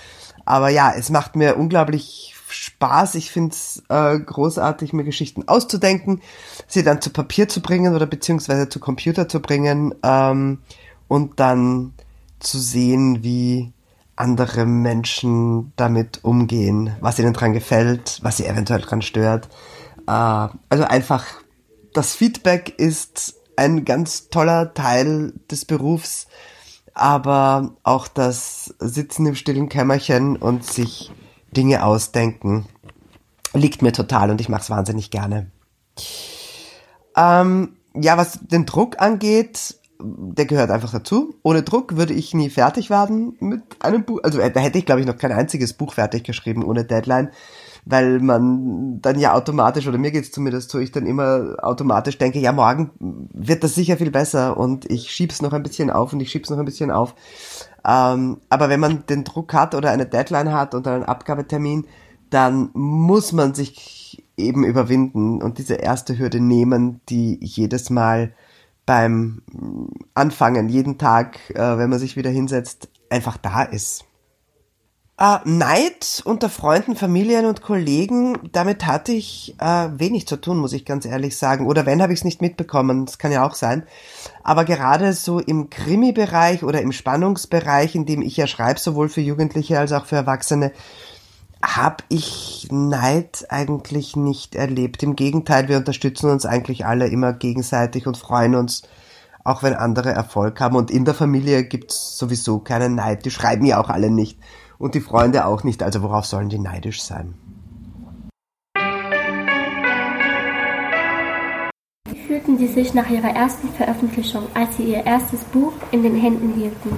aber 0.45 0.69
ja, 0.69 0.93
es 0.95 1.09
macht 1.09 1.35
mir 1.35 1.57
unglaublich 1.57 2.35
Spaß. 2.49 3.15
Ich 3.15 3.31
finde 3.31 3.51
es 3.51 3.83
äh, 3.89 4.19
großartig, 4.19 4.93
mir 4.93 5.03
Geschichten 5.03 5.47
auszudenken, 5.47 6.21
sie 6.67 6.83
dann 6.83 7.01
zu 7.01 7.11
Papier 7.11 7.47
zu 7.47 7.61
bringen 7.61 7.95
oder 7.95 8.05
beziehungsweise 8.05 8.69
zu 8.69 8.79
Computer 8.79 9.29
zu 9.29 9.39
bringen 9.39 9.95
ähm, 10.03 10.59
und 11.07 11.39
dann 11.39 11.93
zu 12.39 12.59
sehen, 12.59 13.23
wie 13.23 13.73
andere 14.15 14.65
Menschen 14.65 15.71
damit 15.75 16.23
umgehen, 16.23 16.95
was 16.99 17.19
ihnen 17.19 17.33
dran 17.33 17.53
gefällt, 17.53 18.19
was 18.21 18.37
sie 18.37 18.45
eventuell 18.45 18.81
dran 18.81 19.01
stört. 19.01 19.47
Äh, 20.07 20.11
also 20.69 20.83
einfach, 20.83 21.25
das 21.93 22.15
Feedback 22.15 22.73
ist 22.77 23.38
ein 23.59 23.85
ganz 23.85 24.29
toller 24.29 24.73
Teil 24.73 25.33
des 25.51 25.65
Berufs, 25.65 26.27
aber 26.93 27.75
auch 27.83 28.07
das 28.07 28.73
Sitzen 28.79 29.25
im 29.25 29.35
stillen 29.35 29.69
Kämmerchen 29.69 30.35
und 30.35 30.65
sich 30.65 31.11
Dinge 31.51 31.83
ausdenken 31.83 32.67
liegt 33.53 33.81
mir 33.81 33.91
total 33.91 34.29
und 34.31 34.41
ich 34.41 34.49
mache 34.49 34.61
es 34.61 34.69
wahnsinnig 34.69 35.11
gerne. 35.11 35.49
Ähm, 37.15 37.77
ja, 37.95 38.17
was 38.17 38.39
den 38.41 38.65
Druck 38.65 39.01
angeht, 39.01 39.75
der 40.01 40.45
gehört 40.45 40.71
einfach 40.71 40.91
dazu. 40.91 41.35
Ohne 41.43 41.63
Druck 41.63 41.97
würde 41.97 42.13
ich 42.13 42.33
nie 42.33 42.49
fertig 42.49 42.89
werden 42.89 43.35
mit 43.39 43.63
einem 43.79 44.05
Buch. 44.05 44.19
Also 44.23 44.37
da 44.37 44.59
hätte 44.59 44.77
ich, 44.77 44.85
glaube 44.85 45.01
ich, 45.01 45.07
noch 45.07 45.17
kein 45.17 45.31
einziges 45.31 45.73
Buch 45.73 45.93
fertig 45.93 46.23
geschrieben 46.23 46.63
ohne 46.63 46.85
Deadline, 46.85 47.31
weil 47.89 48.19
man 48.19 49.01
dann 49.01 49.19
ja 49.19 49.33
automatisch, 49.33 49.87
oder 49.87 49.97
mir 49.97 50.11
geht's 50.11 50.31
zumindest 50.31 50.69
so, 50.69 50.77
ich 50.77 50.91
dann 50.91 51.07
immer 51.07 51.55
automatisch 51.61 52.19
denke, 52.19 52.37
ja, 52.37 52.51
morgen 52.51 52.91
wird 53.33 53.63
das 53.63 53.73
sicher 53.73 53.97
viel 53.97 54.11
besser 54.11 54.57
und 54.57 54.89
ich 54.91 55.11
schieb's 55.11 55.41
noch 55.41 55.53
ein 55.53 55.63
bisschen 55.63 55.89
auf 55.89 56.13
und 56.13 56.19
ich 56.19 56.29
schieb's 56.29 56.51
noch 56.51 56.59
ein 56.59 56.65
bisschen 56.65 56.91
auf. 56.91 57.15
Ähm, 57.83 58.37
aber 58.49 58.69
wenn 58.69 58.79
man 58.79 59.05
den 59.07 59.23
Druck 59.23 59.55
hat 59.55 59.73
oder 59.73 59.89
eine 59.89 60.05
Deadline 60.05 60.51
hat 60.51 60.75
und 60.75 60.87
einen 60.87 61.03
Abgabetermin, 61.03 61.87
dann 62.29 62.69
muss 62.73 63.31
man 63.31 63.55
sich 63.55 64.23
eben 64.37 64.63
überwinden 64.63 65.41
und 65.41 65.57
diese 65.57 65.75
erste 65.75 66.19
Hürde 66.19 66.39
nehmen, 66.39 67.01
die 67.09 67.39
jedes 67.41 67.89
Mal 67.89 68.33
beim 68.85 69.41
Anfangen, 70.13 70.69
jeden 70.69 70.99
Tag, 70.99 71.39
äh, 71.55 71.77
wenn 71.79 71.89
man 71.89 71.97
sich 71.97 72.17
wieder 72.17 72.29
hinsetzt, 72.29 72.89
einfach 73.09 73.37
da 73.37 73.63
ist. 73.63 74.05
Äh, 75.19 75.39
Neid 75.43 76.21
unter 76.23 76.47
Freunden, 76.47 76.95
Familien 76.95 77.45
und 77.45 77.61
Kollegen, 77.61 78.37
damit 78.53 78.85
hatte 78.85 79.11
ich 79.11 79.53
äh, 79.59 79.89
wenig 79.91 80.25
zu 80.27 80.37
tun, 80.37 80.57
muss 80.57 80.71
ich 80.71 80.85
ganz 80.85 81.05
ehrlich 81.05 81.37
sagen. 81.37 81.67
Oder 81.67 81.85
wenn, 81.85 82.01
habe 82.01 82.13
ich 82.13 82.19
es 82.19 82.25
nicht 82.25 82.41
mitbekommen, 82.41 83.05
das 83.05 83.17
kann 83.17 83.33
ja 83.33 83.45
auch 83.45 83.55
sein. 83.55 83.83
Aber 84.43 84.63
gerade 84.63 85.11
so 85.11 85.39
im 85.39 85.69
Krimi-Bereich 85.69 86.63
oder 86.63 86.81
im 86.81 86.93
Spannungsbereich, 86.93 87.95
in 87.95 88.05
dem 88.05 88.21
ich 88.21 88.37
ja 88.37 88.47
schreibe, 88.47 88.79
sowohl 88.79 89.09
für 89.09 89.19
Jugendliche 89.19 89.77
als 89.77 89.91
auch 89.91 90.05
für 90.05 90.15
Erwachsene, 90.15 90.71
habe 91.61 92.05
ich 92.07 92.69
Neid 92.71 93.45
eigentlich 93.49 94.15
nicht 94.15 94.55
erlebt. 94.55 95.03
Im 95.03 95.17
Gegenteil, 95.17 95.67
wir 95.67 95.75
unterstützen 95.75 96.29
uns 96.29 96.45
eigentlich 96.45 96.85
alle 96.85 97.09
immer 97.09 97.33
gegenseitig 97.33 98.07
und 98.07 98.15
freuen 98.15 98.55
uns, 98.55 98.83
auch 99.43 99.63
wenn 99.63 99.73
andere 99.73 100.11
Erfolg 100.11 100.61
haben. 100.61 100.77
Und 100.77 100.89
in 100.89 101.03
der 101.03 101.13
Familie 101.13 101.65
gibt's 101.65 102.17
sowieso 102.17 102.59
keinen 102.59 102.95
Neid. 102.95 103.25
Die 103.25 103.31
schreiben 103.31 103.65
ja 103.65 103.81
auch 103.81 103.89
alle 103.89 104.09
nicht. 104.09 104.39
Und 104.79 104.95
die 104.95 105.01
Freunde 105.01 105.45
auch 105.45 105.63
nicht. 105.63 105.83
Also 105.83 106.01
worauf 106.01 106.25
sollen 106.25 106.47
die 106.47 106.57
neidisch 106.57 107.03
sein? 107.03 107.35
Wie 112.07 112.17
fühlten 112.25 112.57
Sie 112.57 112.67
sich 112.67 112.93
nach 112.93 113.09
Ihrer 113.09 113.35
ersten 113.35 113.67
Veröffentlichung, 113.69 114.47
als 114.53 114.77
Sie 114.77 114.83
Ihr 114.83 115.05
erstes 115.05 115.43
Buch 115.43 115.73
in 115.91 116.01
den 116.01 116.15
Händen 116.15 116.53
hielten? 116.53 116.97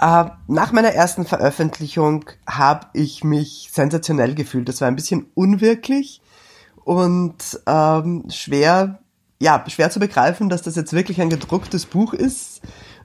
Äh, 0.00 0.30
nach 0.46 0.70
meiner 0.70 0.92
ersten 0.92 1.26
Veröffentlichung 1.26 2.24
habe 2.46 2.86
ich 2.92 3.24
mich 3.24 3.70
sensationell 3.72 4.36
gefühlt. 4.36 4.68
Das 4.68 4.80
war 4.80 4.86
ein 4.86 4.94
bisschen 4.94 5.26
unwirklich 5.34 6.22
und 6.84 7.60
ähm, 7.66 8.24
schwer 8.30 9.00
ja, 9.40 9.64
schwer 9.68 9.90
zu 9.90 10.00
begreifen, 10.00 10.48
dass 10.48 10.62
das 10.62 10.74
jetzt 10.74 10.92
wirklich 10.92 11.20
ein 11.20 11.30
gedrucktes 11.30 11.86
Buch 11.86 12.12
ist 12.12 12.60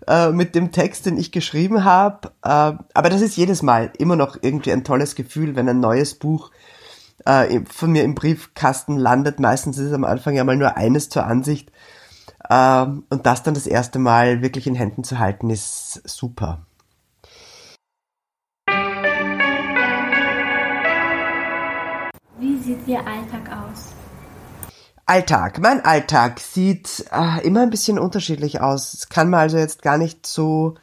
äh, 0.07 0.29
mit 0.31 0.55
dem 0.55 0.71
Text, 0.71 1.05
den 1.05 1.17
ich 1.17 1.31
geschrieben 1.31 1.83
habe. 1.83 2.29
Äh, 2.43 2.73
aber 2.93 3.09
das 3.09 3.21
ist 3.21 3.37
jedes 3.37 3.61
Mal 3.61 3.91
immer 3.97 4.15
noch 4.15 4.37
irgendwie 4.41 4.71
ein 4.71 4.83
tolles 4.83 5.15
Gefühl, 5.15 5.55
wenn 5.55 5.69
ein 5.69 5.79
neues 5.79 6.15
Buch 6.15 6.51
äh, 7.25 7.61
von 7.69 7.91
mir 7.91 8.03
im 8.03 8.15
Briefkasten 8.15 8.97
landet. 8.97 9.39
Meistens 9.39 9.77
ist 9.77 9.87
es 9.87 9.93
am 9.93 10.03
Anfang 10.03 10.35
ja 10.35 10.43
mal 10.43 10.57
nur 10.57 10.77
eines 10.77 11.09
zur 11.09 11.25
Ansicht. 11.25 11.71
Äh, 12.49 12.83
und 12.83 13.25
das 13.25 13.43
dann 13.43 13.53
das 13.53 13.67
erste 13.67 13.99
Mal 13.99 14.41
wirklich 14.41 14.67
in 14.67 14.75
Händen 14.75 15.03
zu 15.03 15.19
halten, 15.19 15.49
ist 15.49 16.01
super. 16.05 16.65
Wie 22.39 22.57
sieht 22.57 22.87
Ihr 22.87 22.99
Alltag 22.99 23.49
aus? 23.49 23.92
Alltag. 25.05 25.59
Mein 25.59 25.83
Alltag 25.83 26.39
sieht 26.39 27.05
äh, 27.11 27.45
immer 27.45 27.61
ein 27.61 27.69
bisschen 27.69 27.99
unterschiedlich 27.99 28.61
aus. 28.61 28.93
Es 28.93 29.09
kann 29.09 29.29
man 29.29 29.41
also 29.41 29.57
jetzt 29.57 29.81
gar 29.81 29.97
nicht 29.97 30.25
so 30.25 30.75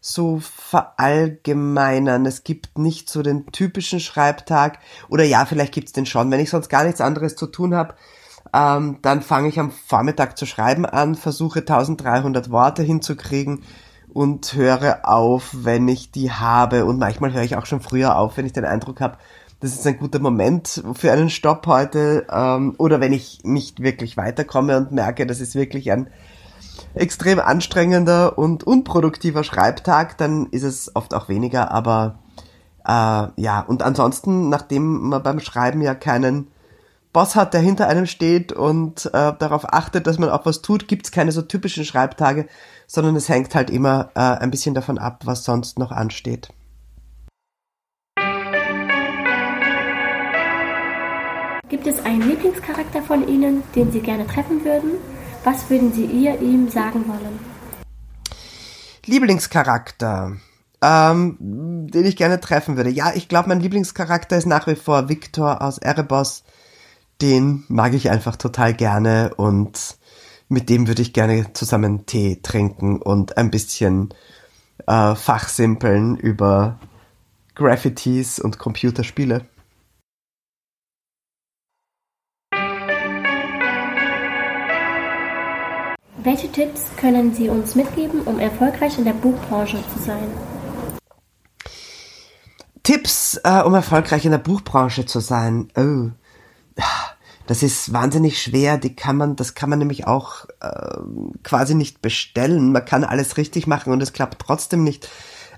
so 0.00 0.40
verallgemeinern. 0.40 2.24
Es 2.26 2.44
gibt 2.44 2.78
nicht 2.78 3.08
so 3.10 3.22
den 3.22 3.46
typischen 3.46 4.00
Schreibtag 4.00 4.78
oder 5.08 5.24
ja, 5.24 5.44
vielleicht 5.44 5.74
gibt's 5.74 5.92
den 5.92 6.06
schon. 6.06 6.30
Wenn 6.30 6.40
ich 6.40 6.50
sonst 6.50 6.68
gar 6.68 6.84
nichts 6.84 7.00
anderes 7.00 7.36
zu 7.36 7.46
tun 7.46 7.74
habe, 7.74 7.94
ähm, 8.54 8.98
dann 9.02 9.22
fange 9.22 9.48
ich 9.48 9.58
am 9.58 9.70
Vormittag 9.70 10.38
zu 10.38 10.46
schreiben 10.46 10.86
an, 10.86 11.14
versuche 11.14 11.60
1300 11.60 12.50
Worte 12.50 12.82
hinzukriegen 12.82 13.64
und 14.08 14.54
höre 14.54 15.00
auf, 15.02 15.50
wenn 15.52 15.86
ich 15.88 16.10
die 16.10 16.32
habe. 16.32 16.84
Und 16.84 16.98
manchmal 16.98 17.32
höre 17.32 17.42
ich 17.42 17.56
auch 17.56 17.66
schon 17.66 17.80
früher 17.80 18.16
auf, 18.16 18.36
wenn 18.36 18.46
ich 18.46 18.52
den 18.52 18.64
Eindruck 18.64 19.00
habe, 19.00 19.18
das 19.60 19.74
ist 19.74 19.86
ein 19.86 19.98
guter 19.98 20.20
Moment 20.20 20.82
für 20.94 21.12
einen 21.12 21.30
Stopp 21.30 21.66
heute. 21.66 22.26
Ähm, 22.30 22.74
oder 22.78 23.00
wenn 23.00 23.12
ich 23.12 23.40
nicht 23.44 23.82
wirklich 23.82 24.16
weiterkomme 24.16 24.76
und 24.76 24.92
merke, 24.92 25.26
das 25.26 25.40
ist 25.40 25.54
wirklich 25.54 25.90
ein 25.90 26.08
extrem 26.94 27.40
anstrengender 27.40 28.38
und 28.38 28.64
unproduktiver 28.64 29.44
Schreibtag, 29.44 30.16
dann 30.18 30.46
ist 30.50 30.62
es 30.62 30.94
oft 30.94 31.12
auch 31.14 31.28
weniger, 31.28 31.70
aber 31.70 32.18
äh, 32.86 33.28
ja, 33.36 33.60
und 33.66 33.82
ansonsten, 33.82 34.48
nachdem 34.48 35.08
man 35.08 35.22
beim 35.22 35.40
Schreiben 35.40 35.80
ja 35.80 35.94
keinen 35.94 36.48
Boss 37.12 37.36
hat, 37.36 37.54
der 37.54 37.60
hinter 37.60 37.88
einem 37.88 38.06
steht 38.06 38.52
und 38.52 39.06
äh, 39.06 39.32
darauf 39.38 39.72
achtet, 39.72 40.06
dass 40.06 40.18
man 40.18 40.30
auch 40.30 40.46
was 40.46 40.62
tut, 40.62 40.88
gibt's 40.88 41.10
keine 41.10 41.32
so 41.32 41.42
typischen 41.42 41.84
Schreibtage, 41.84 42.46
sondern 42.86 43.16
es 43.16 43.28
hängt 43.28 43.54
halt 43.54 43.70
immer 43.70 44.10
äh, 44.14 44.20
ein 44.20 44.50
bisschen 44.50 44.74
davon 44.74 44.98
ab, 44.98 45.22
was 45.24 45.44
sonst 45.44 45.78
noch 45.78 45.90
ansteht. 45.90 46.50
Gibt 51.68 51.86
es 51.86 52.02
einen 52.02 52.22
Lieblingscharakter 52.22 53.02
von 53.02 53.28
Ihnen, 53.28 53.62
den 53.74 53.92
Sie 53.92 54.00
gerne 54.00 54.26
treffen 54.26 54.64
würden? 54.64 54.92
Was 55.44 55.68
würden 55.68 55.92
Sie 55.92 56.06
ihr 56.06 56.40
ihm 56.40 56.70
sagen 56.70 57.06
wollen? 57.06 57.38
Lieblingscharakter, 59.04 60.38
ähm, 60.80 61.36
den 61.38 62.06
ich 62.06 62.16
gerne 62.16 62.40
treffen 62.40 62.78
würde. 62.78 62.88
Ja, 62.88 63.12
ich 63.14 63.28
glaube, 63.28 63.50
mein 63.50 63.60
Lieblingscharakter 63.60 64.38
ist 64.38 64.46
nach 64.46 64.66
wie 64.66 64.76
vor 64.76 65.10
Victor 65.10 65.60
aus 65.60 65.76
Erebos. 65.76 66.42
Den 67.20 67.64
mag 67.68 67.92
ich 67.92 68.08
einfach 68.08 68.36
total 68.36 68.72
gerne 68.72 69.34
und 69.36 69.98
mit 70.48 70.70
dem 70.70 70.88
würde 70.88 71.02
ich 71.02 71.12
gerne 71.12 71.52
zusammen 71.52 72.06
Tee 72.06 72.40
trinken 72.42 73.02
und 73.02 73.36
ein 73.36 73.50
bisschen 73.50 74.14
äh, 74.86 75.14
fachsimpeln 75.14 76.16
über 76.16 76.78
Graffitis 77.54 78.38
und 78.38 78.58
Computerspiele. 78.58 79.44
Welche 86.28 86.52
Tipps 86.52 86.82
können 86.98 87.32
Sie 87.32 87.48
uns 87.48 87.74
mitgeben, 87.74 88.20
um 88.20 88.38
erfolgreich 88.38 88.98
in 88.98 89.06
der 89.06 89.14
Buchbranche 89.14 89.78
zu 89.94 89.98
sein? 89.98 90.28
Tipps, 92.82 93.40
äh, 93.44 93.62
um 93.62 93.72
erfolgreich 93.72 94.26
in 94.26 94.32
der 94.32 94.36
Buchbranche 94.36 95.06
zu 95.06 95.20
sein. 95.20 95.70
Oh, 95.74 96.10
das 97.46 97.62
ist 97.62 97.94
wahnsinnig 97.94 98.42
schwer. 98.42 98.76
Die 98.76 98.94
kann 98.94 99.16
man, 99.16 99.36
das 99.36 99.54
kann 99.54 99.70
man 99.70 99.78
nämlich 99.78 100.06
auch 100.06 100.44
äh, 100.60 100.98
quasi 101.44 101.74
nicht 101.74 102.02
bestellen. 102.02 102.72
Man 102.72 102.84
kann 102.84 103.04
alles 103.04 103.38
richtig 103.38 103.66
machen 103.66 103.90
und 103.90 104.02
es 104.02 104.12
klappt 104.12 104.38
trotzdem 104.38 104.84
nicht. 104.84 105.08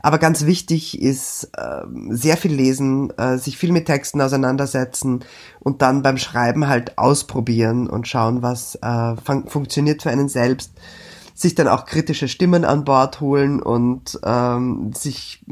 Aber 0.02 0.18
ganz 0.18 0.46
wichtig 0.46 1.00
ist 1.00 1.50
äh, 1.56 1.82
sehr 2.08 2.36
viel 2.36 2.52
lesen, 2.52 3.10
äh, 3.18 3.36
sich 3.38 3.58
viel 3.58 3.72
mit 3.72 3.86
Texten 3.86 4.20
auseinandersetzen 4.20 5.24
und 5.60 5.82
dann 5.82 6.02
beim 6.02 6.16
Schreiben 6.16 6.68
halt 6.68 6.96
ausprobieren 6.98 7.88
und 7.88 8.08
schauen, 8.08 8.42
was 8.42 8.76
äh, 8.76 9.16
fun 9.22 9.46
funktioniert 9.46 10.02
für 10.02 10.10
einen 10.10 10.28
selbst. 10.28 10.72
Sich 11.34 11.54
dann 11.54 11.68
auch 11.68 11.86
kritische 11.86 12.28
Stimmen 12.28 12.66
an 12.66 12.84
Bord 12.84 13.20
holen 13.20 13.62
und 13.62 14.18
ähm, 14.24 14.92
sich 14.94 15.42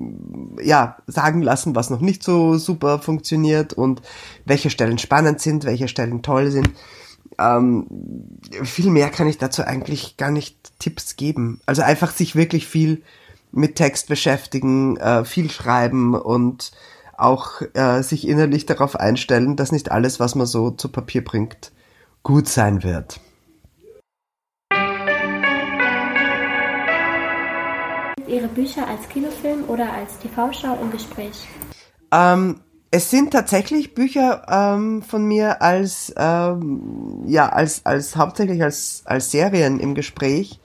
ja 0.62 0.96
sagen 1.06 1.40
lassen, 1.40 1.74
was 1.74 1.88
noch 1.88 2.00
nicht 2.00 2.22
so 2.22 2.58
super 2.58 2.98
funktioniert 2.98 3.72
und 3.72 4.02
welche 4.44 4.68
Stellen 4.68 4.98
spannend 4.98 5.40
sind, 5.40 5.64
welche 5.64 5.88
Stellen 5.88 6.20
toll 6.20 6.50
sind. 6.50 6.70
Ähm, 7.38 7.86
viel 8.64 8.90
mehr 8.90 9.08
kann 9.08 9.28
ich 9.28 9.38
dazu 9.38 9.62
eigentlich 9.62 10.18
gar 10.18 10.30
nicht 10.30 10.78
Tipps 10.78 11.16
geben. 11.16 11.60
Also 11.64 11.80
einfach 11.80 12.12
sich 12.12 12.36
wirklich 12.36 12.66
viel 12.66 13.02
mit 13.50 13.76
Text 13.76 14.08
beschäftigen, 14.08 14.96
äh, 14.96 15.24
viel 15.24 15.50
schreiben 15.50 16.14
und 16.14 16.72
auch 17.16 17.62
äh, 17.74 18.02
sich 18.02 18.28
innerlich 18.28 18.66
darauf 18.66 18.96
einstellen, 18.96 19.56
dass 19.56 19.72
nicht 19.72 19.90
alles, 19.90 20.20
was 20.20 20.34
man 20.34 20.46
so 20.46 20.70
zu 20.70 20.88
Papier 20.88 21.24
bringt, 21.24 21.72
gut 22.22 22.48
sein 22.48 22.82
wird. 22.82 23.20
Ihre 28.26 28.48
Bücher 28.48 28.86
als 28.86 29.08
Kinofilm 29.08 29.64
oder 29.68 29.90
als 29.92 30.18
TV-Show 30.18 30.76
im 30.80 30.90
Gespräch? 30.90 31.48
Ähm, 32.12 32.60
es 32.90 33.10
sind 33.10 33.32
tatsächlich 33.32 33.94
Bücher 33.94 34.46
ähm, 34.48 35.02
von 35.02 35.24
mir 35.24 35.60
als 35.62 36.12
ähm, 36.16 37.24
ja 37.26 37.48
als 37.48 37.84
als 37.84 38.16
hauptsächlich 38.16 38.62
als 38.62 39.02
als 39.04 39.30
Serien 39.30 39.80
im 39.80 39.94
Gespräch 39.94 40.60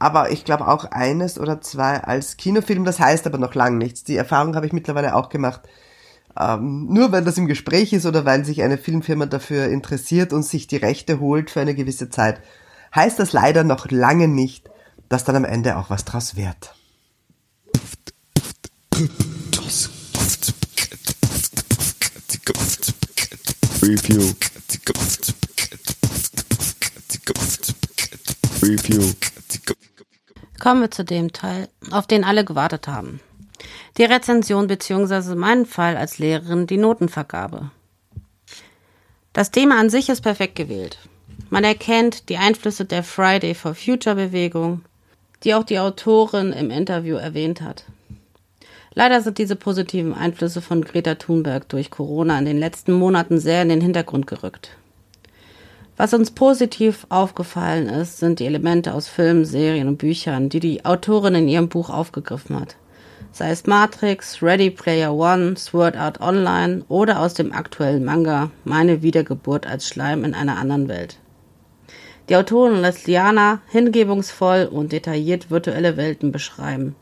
aber 0.00 0.32
ich 0.32 0.44
glaube 0.44 0.66
auch 0.66 0.86
eines 0.86 1.38
oder 1.38 1.60
zwei 1.60 2.02
als 2.02 2.38
Kinofilm. 2.38 2.84
Das 2.84 2.98
heißt 2.98 3.26
aber 3.26 3.38
noch 3.38 3.54
lang 3.54 3.78
nichts. 3.78 4.02
Die 4.02 4.16
Erfahrung 4.16 4.56
habe 4.56 4.66
ich 4.66 4.72
mittlerweile 4.72 5.14
auch 5.14 5.28
gemacht. 5.28 5.60
Ähm, 6.38 6.86
nur 6.86 7.12
weil 7.12 7.22
das 7.22 7.36
im 7.36 7.46
Gespräch 7.46 7.92
ist 7.92 8.06
oder 8.06 8.24
weil 8.24 8.44
sich 8.44 8.62
eine 8.62 8.78
Filmfirma 8.78 9.26
dafür 9.26 9.66
interessiert 9.66 10.32
und 10.32 10.42
sich 10.42 10.66
die 10.66 10.78
Rechte 10.78 11.20
holt 11.20 11.50
für 11.50 11.60
eine 11.60 11.74
gewisse 11.74 12.08
Zeit, 12.08 12.40
heißt 12.94 13.18
das 13.18 13.32
leider 13.32 13.62
noch 13.62 13.90
lange 13.90 14.26
nicht, 14.26 14.70
dass 15.10 15.24
dann 15.24 15.36
am 15.36 15.44
Ende 15.44 15.76
auch 15.76 15.90
was 15.90 16.04
draus 16.06 16.34
wird. 16.34 16.74
Review. 23.82 24.32
Review. 28.62 29.12
Kommen 30.60 30.82
wir 30.82 30.90
zu 30.90 31.04
dem 31.04 31.32
Teil, 31.32 31.68
auf 31.90 32.06
den 32.06 32.22
alle 32.22 32.44
gewartet 32.44 32.86
haben. 32.86 33.20
Die 33.96 34.04
Rezension 34.04 34.66
bzw. 34.66 35.34
meinen 35.34 35.64
Fall 35.64 35.96
als 35.96 36.18
Lehrerin 36.18 36.66
die 36.66 36.76
Notenvergabe. 36.76 37.70
Das 39.32 39.50
Thema 39.50 39.80
an 39.80 39.88
sich 39.88 40.10
ist 40.10 40.20
perfekt 40.20 40.56
gewählt. 40.56 40.98
Man 41.48 41.64
erkennt 41.64 42.28
die 42.28 42.36
Einflüsse 42.36 42.84
der 42.84 43.02
Friday 43.02 43.54
for 43.54 43.74
Future 43.74 44.14
Bewegung, 44.14 44.82
die 45.44 45.54
auch 45.54 45.64
die 45.64 45.78
Autorin 45.78 46.52
im 46.52 46.70
Interview 46.70 47.16
erwähnt 47.16 47.62
hat. 47.62 47.84
Leider 48.92 49.22
sind 49.22 49.38
diese 49.38 49.56
positiven 49.56 50.12
Einflüsse 50.12 50.60
von 50.60 50.84
Greta 50.84 51.14
Thunberg 51.14 51.68
durch 51.70 51.90
Corona 51.90 52.38
in 52.38 52.44
den 52.44 52.58
letzten 52.58 52.92
Monaten 52.92 53.38
sehr 53.38 53.62
in 53.62 53.70
den 53.70 53.80
Hintergrund 53.80 54.26
gerückt. 54.26 54.76
Was 56.00 56.14
uns 56.14 56.30
positiv 56.30 57.06
aufgefallen 57.10 57.90
ist, 57.90 58.20
sind 58.20 58.40
die 58.40 58.46
Elemente 58.46 58.94
aus 58.94 59.06
Filmen, 59.06 59.44
Serien 59.44 59.86
und 59.86 59.98
Büchern, 59.98 60.48
die 60.48 60.58
die 60.58 60.86
Autorin 60.86 61.34
in 61.34 61.46
ihrem 61.46 61.68
Buch 61.68 61.90
aufgegriffen 61.90 62.58
hat. 62.58 62.76
Sei 63.32 63.50
es 63.50 63.66
Matrix, 63.66 64.42
Ready 64.42 64.70
Player 64.70 65.14
One, 65.14 65.58
Sword 65.58 65.98
Art 65.98 66.18
Online 66.22 66.86
oder 66.88 67.20
aus 67.20 67.34
dem 67.34 67.52
aktuellen 67.52 68.02
Manga 68.02 68.50
Meine 68.64 69.02
Wiedergeburt 69.02 69.66
als 69.66 69.86
Schleim 69.86 70.24
in 70.24 70.32
einer 70.32 70.56
anderen 70.56 70.88
Welt. 70.88 71.18
Die 72.30 72.36
Autorin 72.36 72.80
lässt 72.80 73.06
Liana 73.06 73.60
hingebungsvoll 73.68 74.70
und 74.72 74.92
detailliert 74.92 75.50
virtuelle 75.50 75.98
Welten 75.98 76.32
beschreiben. 76.32 76.96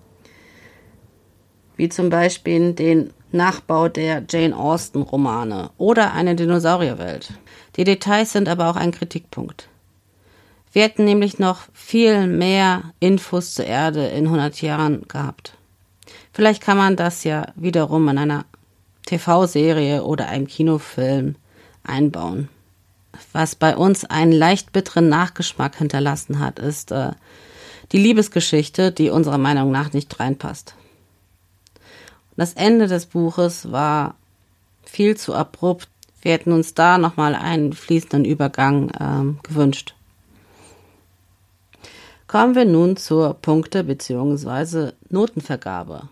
Wie 1.76 1.88
zum 1.88 2.10
Beispiel 2.10 2.72
den 2.72 3.12
Nachbau 3.30 3.88
der 3.88 4.24
Jane 4.28 4.56
Austen 4.56 5.02
Romane 5.02 5.70
oder 5.76 6.12
eine 6.14 6.34
Dinosaurierwelt. 6.34 7.32
Die 7.76 7.84
Details 7.84 8.32
sind 8.32 8.48
aber 8.48 8.70
auch 8.70 8.76
ein 8.76 8.92
Kritikpunkt. 8.92 9.68
Wir 10.72 10.82
hätten 10.82 11.04
nämlich 11.04 11.38
noch 11.38 11.62
viel 11.72 12.26
mehr 12.26 12.92
Infos 13.00 13.54
zur 13.54 13.64
Erde 13.64 14.06
in 14.06 14.26
100 14.26 14.60
Jahren 14.62 15.06
gehabt. 15.08 15.54
Vielleicht 16.32 16.62
kann 16.62 16.76
man 16.76 16.96
das 16.96 17.24
ja 17.24 17.46
wiederum 17.56 18.08
in 18.08 18.18
einer 18.18 18.44
TV-Serie 19.06 20.04
oder 20.04 20.28
einem 20.28 20.46
Kinofilm 20.46 21.36
einbauen. 21.84 22.48
was 23.32 23.56
bei 23.56 23.76
uns 23.76 24.04
einen 24.04 24.32
leicht 24.32 24.72
bitteren 24.72 25.08
Nachgeschmack 25.08 25.76
hinterlassen 25.76 26.38
hat, 26.38 26.58
ist 26.58 26.92
äh, 26.92 27.12
die 27.90 27.98
Liebesgeschichte, 27.98 28.92
die 28.92 29.10
unserer 29.10 29.38
Meinung 29.38 29.72
nach 29.72 29.92
nicht 29.92 30.20
reinpasst. 30.20 30.74
Das 32.38 32.54
Ende 32.54 32.86
des 32.86 33.06
Buches 33.06 33.72
war 33.72 34.14
viel 34.84 35.16
zu 35.16 35.34
abrupt. 35.34 35.88
Wir 36.22 36.34
hätten 36.34 36.52
uns 36.52 36.72
da 36.72 36.96
nochmal 36.96 37.34
einen 37.34 37.72
fließenden 37.72 38.24
Übergang 38.24 38.92
ähm, 39.00 39.40
gewünscht. 39.42 39.96
Kommen 42.28 42.54
wir 42.54 42.64
nun 42.64 42.96
zur 42.96 43.34
Punkte- 43.34 43.82
bzw. 43.82 44.92
Notenvergabe. 45.08 46.08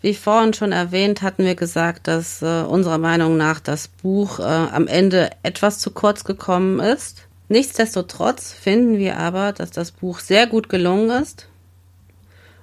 Wie 0.00 0.14
vorhin 0.14 0.54
schon 0.54 0.70
erwähnt, 0.70 1.22
hatten 1.22 1.44
wir 1.44 1.56
gesagt, 1.56 2.06
dass 2.06 2.40
äh, 2.40 2.62
unserer 2.62 2.98
Meinung 2.98 3.36
nach 3.36 3.58
das 3.58 3.88
Buch 3.88 4.38
äh, 4.38 4.42
am 4.44 4.86
Ende 4.86 5.30
etwas 5.42 5.80
zu 5.80 5.90
kurz 5.90 6.22
gekommen 6.22 6.78
ist. 6.78 7.26
Nichtsdestotrotz 7.50 8.52
finden 8.52 8.96
wir 8.96 9.16
aber, 9.16 9.52
dass 9.52 9.72
das 9.72 9.90
Buch 9.90 10.20
sehr 10.20 10.46
gut 10.46 10.68
gelungen 10.68 11.10
ist. 11.10 11.48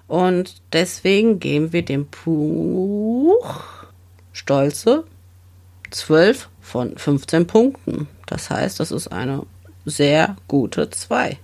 Und 0.08 0.62
deswegen 0.72 1.42
geben 1.42 1.74
wir 1.74 1.84
dem 1.84 2.08
Buch 2.08 3.54
stolze 4.32 5.04
12 5.92 6.50
von 6.62 6.98
15 6.98 7.48
Punkten. 7.48 8.08
Das 8.28 8.50
heißt, 8.50 8.80
das 8.80 8.94
ist 8.94 9.10
eine 9.10 9.46
sehr 9.84 10.38
gute 10.48 10.90
2. 10.90 11.38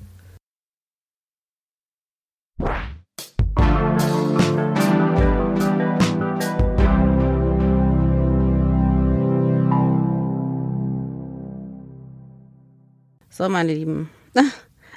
So, 13.35 13.49
meine 13.49 13.73
Lieben. 13.73 14.09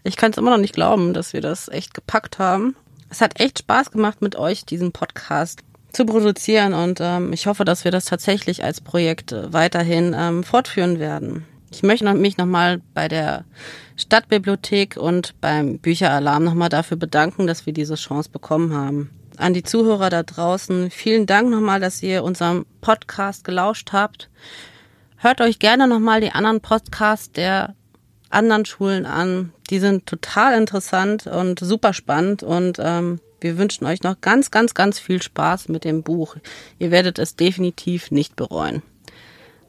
Ich 0.05 0.17
kann 0.17 0.31
es 0.31 0.37
immer 0.37 0.53
noch 0.53 0.59
nicht 0.59 0.75
glauben, 0.75 1.15
dass 1.15 1.33
wir 1.33 1.41
das 1.41 1.67
echt 1.67 1.93
gepackt 1.93 2.39
haben. 2.39 2.77
Es 3.11 3.21
hat 3.21 3.41
echt 3.41 3.59
Spaß 3.59 3.91
gemacht, 3.91 4.23
mit 4.23 4.37
euch 4.37 4.65
diesen 4.65 4.93
Podcast 4.93 5.65
zu 5.93 6.07
produzieren 6.07 6.75
und 6.75 7.01
ähm, 7.01 7.33
ich 7.33 7.49
hoffe, 7.49 7.65
dass 7.65 7.83
wir 7.83 7.91
das 7.91 8.05
tatsächlich 8.05 8.63
als 8.63 8.81
Projekt 8.81 9.33
äh, 9.33 9.53
weiterhin 9.53 10.15
ähm, 10.17 10.45
fortführen 10.45 11.01
werden. 11.01 11.45
Ich 11.73 11.83
möchte 11.83 12.15
mich 12.15 12.37
nochmal 12.37 12.83
bei 12.95 13.09
der 13.09 13.47
Stadtbibliothek 13.97 14.97
und 14.97 15.35
beim 15.41 15.81
Bücheralarm 15.81 16.45
nochmal 16.45 16.69
dafür 16.69 16.99
bedanken, 16.99 17.49
dass 17.49 17.67
wir 17.67 17.73
diese 17.73 17.97
Chance 17.97 18.31
bekommen 18.31 18.73
haben. 18.75 19.11
An 19.39 19.55
die 19.55 19.65
Zuhörer 19.65 20.09
da 20.09 20.23
draußen, 20.23 20.93
vielen 20.93 21.27
Dank 21.27 21.51
nochmal, 21.51 21.81
dass 21.81 22.01
ihr 22.01 22.23
unserem 22.23 22.65
Podcast 22.81 23.43
gelauscht 23.43 23.93
habt. 23.93 24.31
Hört 25.17 25.41
euch 25.41 25.59
gerne 25.59 25.89
nochmal 25.89 26.21
die 26.21 26.31
anderen 26.31 26.61
Podcasts 26.61 27.33
der 27.33 27.75
anderen 28.31 28.65
Schulen 28.65 29.07
an. 29.07 29.53
Die 29.71 29.79
sind 29.79 30.07
total 30.07 30.59
interessant 30.59 31.27
und 31.27 31.59
super 31.61 31.93
spannend 31.93 32.43
und 32.43 32.79
ähm, 32.81 33.21
wir 33.41 33.59
wünschen 33.59 33.87
euch 33.87 34.03
noch 34.03 34.21
ganz, 34.21 34.51
ganz, 34.51 34.75
ganz 34.75 34.99
viel 34.99 35.23
Spaß 35.23 35.69
mit 35.69 35.85
dem 35.85 36.03
Buch. 36.03 36.37
Ihr 36.79 36.91
werdet 36.91 37.19
es 37.19 37.37
definitiv 37.37 38.11
nicht 38.11 38.37
bereuen. 38.37 38.83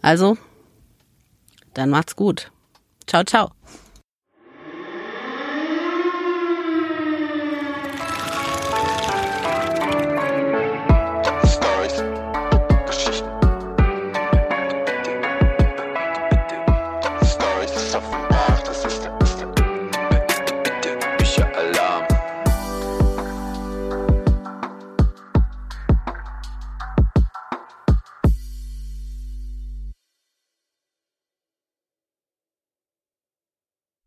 Also, 0.01 0.37
dann 1.73 1.89
macht's 1.89 2.15
gut. 2.15 2.51
Ciao, 3.05 3.23
ciao. 3.23 3.51